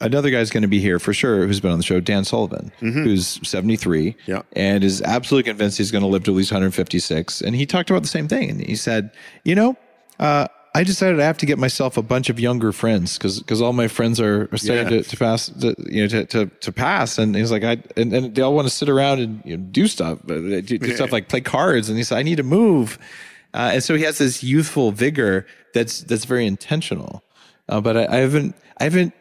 [0.00, 2.72] another guy's going to be here for sure who's been on the show, Dan Sullivan,
[2.78, 4.40] who's 73 Yeah.
[4.54, 7.42] and is absolutely convinced he's going to live to at least 156.
[7.42, 8.48] And he talked about the same thing.
[8.48, 9.10] And he said,
[9.44, 9.76] you know,
[10.18, 10.48] uh,
[10.78, 13.72] I decided I have to get myself a bunch of younger friends because because all
[13.72, 15.02] my friends are, are starting Yeah.
[15.02, 17.18] to, to pass to, you know to, to to pass.
[17.18, 19.64] And he's like I and, and they all want to sit around and you know,
[19.72, 21.88] do stuff do, do stuff like play cards.
[21.88, 22.98] And he said I need to move.
[23.54, 27.24] Uh, and so he has this youthful vigor that's that's very intentional.
[27.68, 29.12] Uh, but I, I haven't I haven't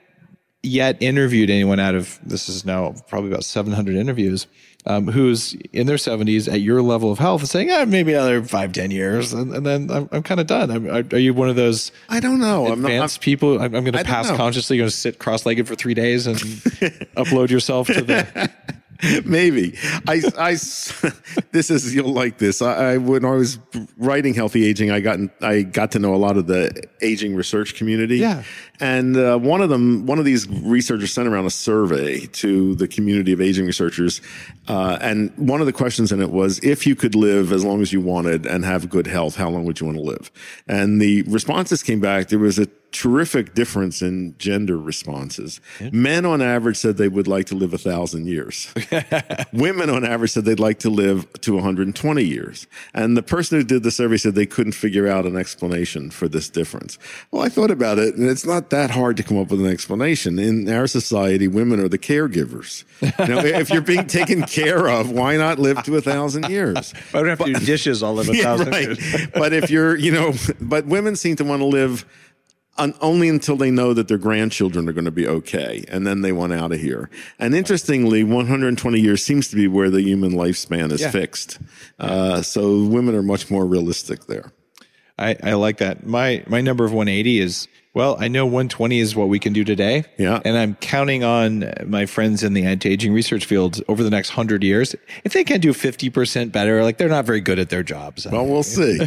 [0.67, 4.47] yet interviewed anyone out of this is now probably about 700 interviews
[4.85, 8.41] um, who's in their 70s at your level of health and saying ah, maybe another
[8.43, 11.33] five ten years and, and then I'm, I'm kind of done I'm, are, are you
[11.33, 12.67] one of those I don't know.
[12.67, 12.89] I'm not.
[12.89, 15.93] I'm, advanced people I'm, I'm going to pass consciously going to sit cross-legged for three
[15.93, 16.37] days and
[17.17, 18.49] upload yourself to the
[19.25, 19.77] Maybe
[20.07, 20.51] I, I,
[21.51, 22.61] this is you'll like this.
[22.61, 23.59] I, I when I was
[23.97, 27.75] writing healthy aging, I got I got to know a lot of the aging research
[27.75, 28.17] community.
[28.17, 28.43] Yeah.
[28.79, 32.87] and uh, one of them, one of these researchers sent around a survey to the
[32.87, 34.21] community of aging researchers,
[34.67, 37.81] uh, and one of the questions in it was, if you could live as long
[37.81, 40.31] as you wanted and have good health, how long would you want to live?
[40.67, 42.29] And the responses came back.
[42.29, 45.59] There was a terrific difference in gender responses.
[45.91, 48.73] Men on average said they would like to live a thousand years.
[49.53, 52.65] Women on average said they'd like to live to 120 years.
[52.93, 56.27] And the person who did the survey said they couldn't figure out an explanation for
[56.27, 56.97] this difference.
[57.31, 59.67] Well, I thought about it, and it's not that hard to come up with an
[59.67, 60.39] explanation.
[60.39, 62.83] In our society, women are the caregivers.
[63.01, 66.93] You know, if you're being taken care of, why not live to a thousand years?
[67.13, 68.83] I don't have to do dishes all of a Yeah, thousand right.
[68.87, 69.27] years.
[69.33, 72.05] but if you're, you know, but women seem to want to live
[73.01, 76.31] only until they know that their grandchildren are going to be okay, and then they
[76.31, 77.09] want out of here.
[77.39, 81.11] And interestingly, 120 years seems to be where the human lifespan is Yeah.
[81.11, 81.59] fixed.
[81.99, 84.51] Uh, so women are much more realistic there.
[85.19, 86.05] I, I like that.
[86.05, 87.67] My my number of 180 is
[87.97, 90.05] well, I know 120 is what we can do today.
[90.17, 90.39] Yeah.
[90.45, 94.63] And I'm counting on my friends in the anti-aging research field over the next 100
[94.63, 94.95] years.
[95.23, 98.25] If they can do 50% better, like they're not very good at their jobs.
[98.31, 98.99] Well, we'll see.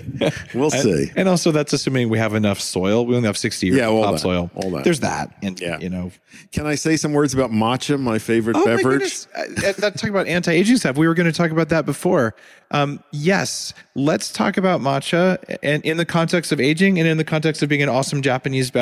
[0.55, 1.11] We'll see.
[1.17, 3.07] And also that's assuming we have enough soil.
[3.07, 4.85] We only have 60 years Yeah, of all that, all that.
[4.85, 5.33] There's that.
[5.43, 5.79] And Yeah.
[5.79, 6.11] you know,
[6.53, 8.85] Can I say some words about matcha, my favorite Oh my beverage?
[8.85, 9.29] goodness!
[9.37, 10.97] Uh, uh, that talk about anti-aging stuff.
[10.97, 12.35] We were going to talk about that before.
[12.73, 17.25] Um, yes, let's talk about matcha, and in the context of aging, and in the
[17.25, 18.80] context of being an awesome Japanese beverage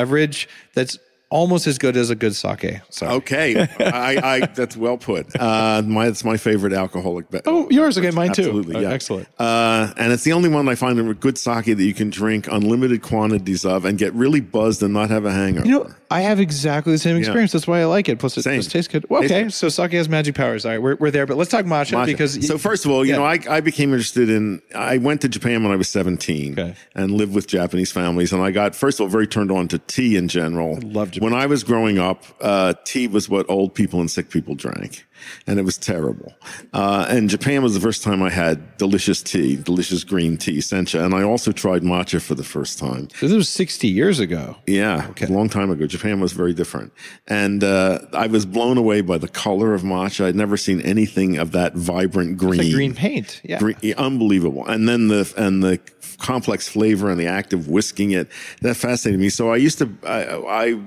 [0.73, 0.97] that's
[1.29, 2.81] almost as good as a good sake.
[2.89, 3.11] Sorry.
[3.15, 5.27] Okay, I, I that's well put.
[5.39, 7.29] Uh, my it's my favorite alcoholic.
[7.31, 8.11] Be- Oh, yours okay?
[8.11, 8.41] Mine too.
[8.43, 8.89] Absolutely, Uh, yeah.
[8.91, 9.27] excellent.
[9.39, 12.09] Uh, and it's the only one I find in a good sake that you can
[12.09, 15.67] drink unlimited quantities of and get really buzzed and not have a hangover.
[15.67, 17.51] You know, I have exactly the same experience.
[17.51, 18.17] That's why I like it.
[18.19, 18.59] Plus, it Same.
[18.59, 19.05] just tastes good.
[19.09, 20.65] Well, okay, so sake has magic powers.
[20.65, 21.25] All right, we're, we're there.
[21.27, 22.05] But let's talk matcha, Matcha.
[22.07, 23.17] because so first of all, you Yeah.
[23.19, 24.61] know, I, I became interested in.
[24.75, 26.73] I went to Japan when I was seventeen Okay.
[26.95, 29.77] and lived with Japanese families, and I got first of all very turned on to
[29.77, 30.79] tea in general.
[30.81, 31.18] love Japan.
[31.19, 35.05] When I was growing up, uh, tea was what old people and sick people drank.
[35.47, 36.33] And it was terrible.
[36.71, 41.03] Uh, and Japan was the first time I had delicious tea, delicious green tea, sencha.
[41.03, 43.09] And I also tried matcha for the first time.
[43.19, 44.55] this was 60 years ago.
[44.65, 45.87] Yeah, a long time ago.
[45.87, 46.93] Japan was very different.
[47.27, 50.25] And uh, I was blown away by the color of matcha.
[50.25, 52.53] I'd never seen anything of that vibrant green.
[52.61, 53.41] It's like green paint.
[53.43, 53.59] Yeah.
[53.59, 54.65] Green- unbelievable.
[54.67, 55.79] And then the and the
[56.19, 58.29] complex flavor and the act of whisking it
[58.61, 59.29] that fascinated me.
[59.29, 60.79] So I used to I, I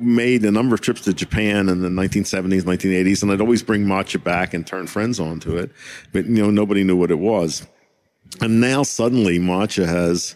[0.00, 3.84] made a number of trips to Japan in the 1970s, 1980s, and I'd always bring
[3.84, 5.70] matcha back and turn friends onto it.
[6.12, 7.66] But you know, nobody knew what it was.
[8.40, 10.34] And now suddenly matcha has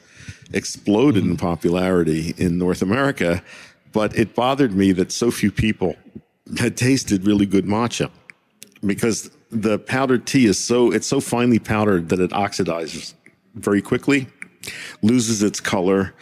[0.53, 3.43] exploded in popularity in North America.
[3.93, 5.97] But it bothered me that so few people
[6.59, 8.11] had tasted really good matcha
[8.85, 13.15] because the powdered tea is so it's so finely powdered that it oxidizes
[13.55, 14.29] very quickly,
[15.03, 16.15] loses its color,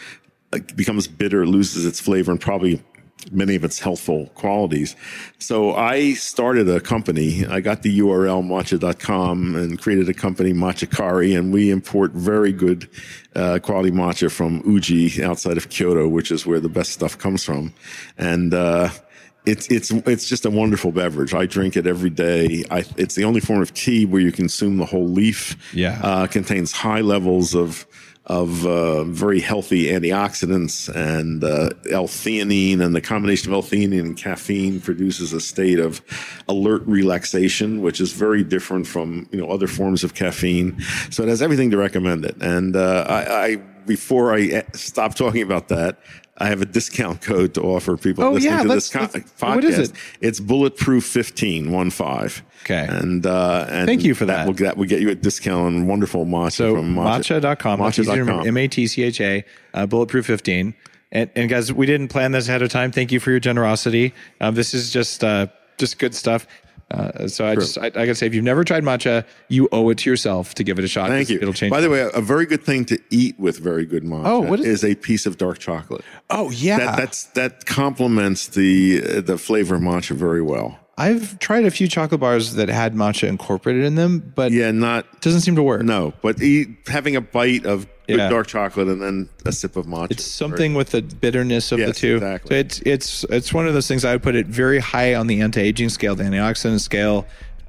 [0.76, 2.82] becomes bitter, loses its flavor, and probably
[3.30, 4.96] many of its healthful qualities.
[5.38, 7.46] So I started a company.
[7.46, 12.88] I got the URL matcha.com and created a company, Matchakari, and we import very good
[13.34, 17.44] uh, quality matcha from Uji outside of Kyoto, which is where the best stuff comes
[17.44, 17.72] from.
[18.16, 18.90] And uh,
[19.46, 21.34] it's it's it's just a wonderful beverage.
[21.34, 22.64] I drink it every day.
[22.70, 25.56] I, it's the only form of tea where you consume the whole leaf.
[25.74, 26.00] Yeah.
[26.02, 27.86] uh, contains high levels of
[28.28, 34.80] of uh, very healthy antioxidants and uh, L-theanine, and the combination of L-theanine and caffeine
[34.80, 36.02] produces a state of
[36.46, 40.78] alert relaxation, which is very different from you know other forms of caffeine.
[41.10, 42.36] So it has everything to recommend it.
[42.40, 45.98] And uh, I, I before I stop talking about that.
[46.40, 49.54] I have a discount code to offer people Oh, listening yeah, to this co- podcast.
[49.56, 49.92] what is it?
[50.20, 52.42] It's bulletproof 15, one five.
[52.64, 52.86] Okay.
[52.88, 54.46] And, uh, and Thank you for that.
[54.46, 57.40] Will, that will get you a discount on wonderful matcha So from matcha.
[57.40, 57.80] matcha.com.
[57.80, 58.32] That's easy to remember.
[58.42, 58.48] Matcha.com.
[58.48, 60.74] M A T C H A, uh, bulletproof 15.
[61.10, 62.92] And, and guys, we didn't plan this ahead of time.
[62.92, 64.12] Thank you for your generosity.
[64.40, 65.46] Um, this is just, uh,
[65.78, 66.46] just good stuff.
[66.90, 69.90] Uh, so I just, I, I gotta say, if you've never tried matcha, you owe
[69.90, 71.10] it to yourself to give it a shot.
[71.10, 71.38] Thank you.
[71.40, 71.70] It'll change.
[71.70, 74.60] By the way, a very good thing to eat with very good matcha Oh, what
[74.60, 76.02] is is a piece of dark chocolate.
[76.30, 76.78] oh yeah.
[76.78, 80.78] That, that's that complements the uh, the flavor of matcha very well.
[80.98, 85.20] I've tried a few chocolate bars that had matcha incorporated in them, but Yeah, not
[85.20, 85.82] doesn't seem to work.
[85.82, 88.28] no, but eat, having a bite of good Yeah.
[88.28, 90.10] dark chocolate and then a sip of matcha.
[90.10, 92.16] It's something with the bitterness of the two.
[92.16, 92.48] exactly.
[92.56, 95.28] So it's it's it's one of those things I would put it very high on
[95.28, 97.26] the anti-aging scale, the antioxidant scale.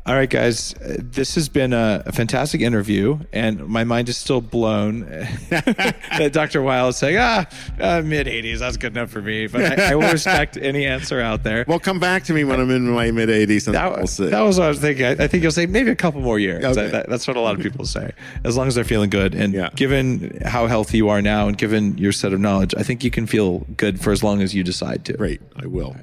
[0.10, 4.18] All right, guys, uh, this has been a, a fantastic interview, and my mind is
[4.18, 5.02] still blown
[5.52, 6.64] that Dr.
[6.64, 7.48] Weil is saying, ah,
[7.80, 9.46] uh, mid 80s, that's good enough for me.
[9.46, 11.64] But I, I will respect any answer out there.
[11.68, 14.26] Well, come back to me when I'm in my mid 80s and That, we'll see.
[14.30, 15.06] that was what I was thinking.
[15.06, 16.66] I, I think you'll say maybe a couple more years.
[16.66, 16.90] Okay.
[16.90, 18.12] That- that's what a lot of people say.
[18.44, 19.36] As long as they're feeling good.
[19.36, 19.70] And Yeah.
[19.76, 23.12] given how healthy you are now and given your set of knowledge, I think you
[23.12, 25.14] can feel good for as long as you decide to.
[25.14, 25.96] Great, I will.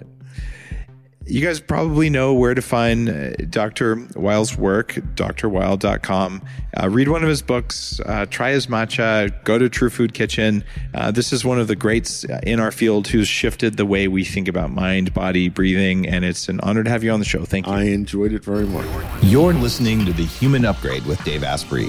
[1.28, 3.96] You guys probably know where to find uh, Dr.
[4.14, 6.42] Weil's work, drweil.com.
[6.80, 10.62] Uh, read one of his books, uh, try his matcha, go to True Food Kitchen.
[10.94, 14.06] Uh, this is one of the greats uh, in our field who's shifted the way
[14.06, 17.24] we think about mind, body, breathing, and it's an honor to have you on the
[17.24, 17.44] show.
[17.44, 17.72] Thank you.
[17.72, 18.86] I enjoyed it very much.
[19.22, 21.88] You're listening to The Human Upgrade with Dave Asprey.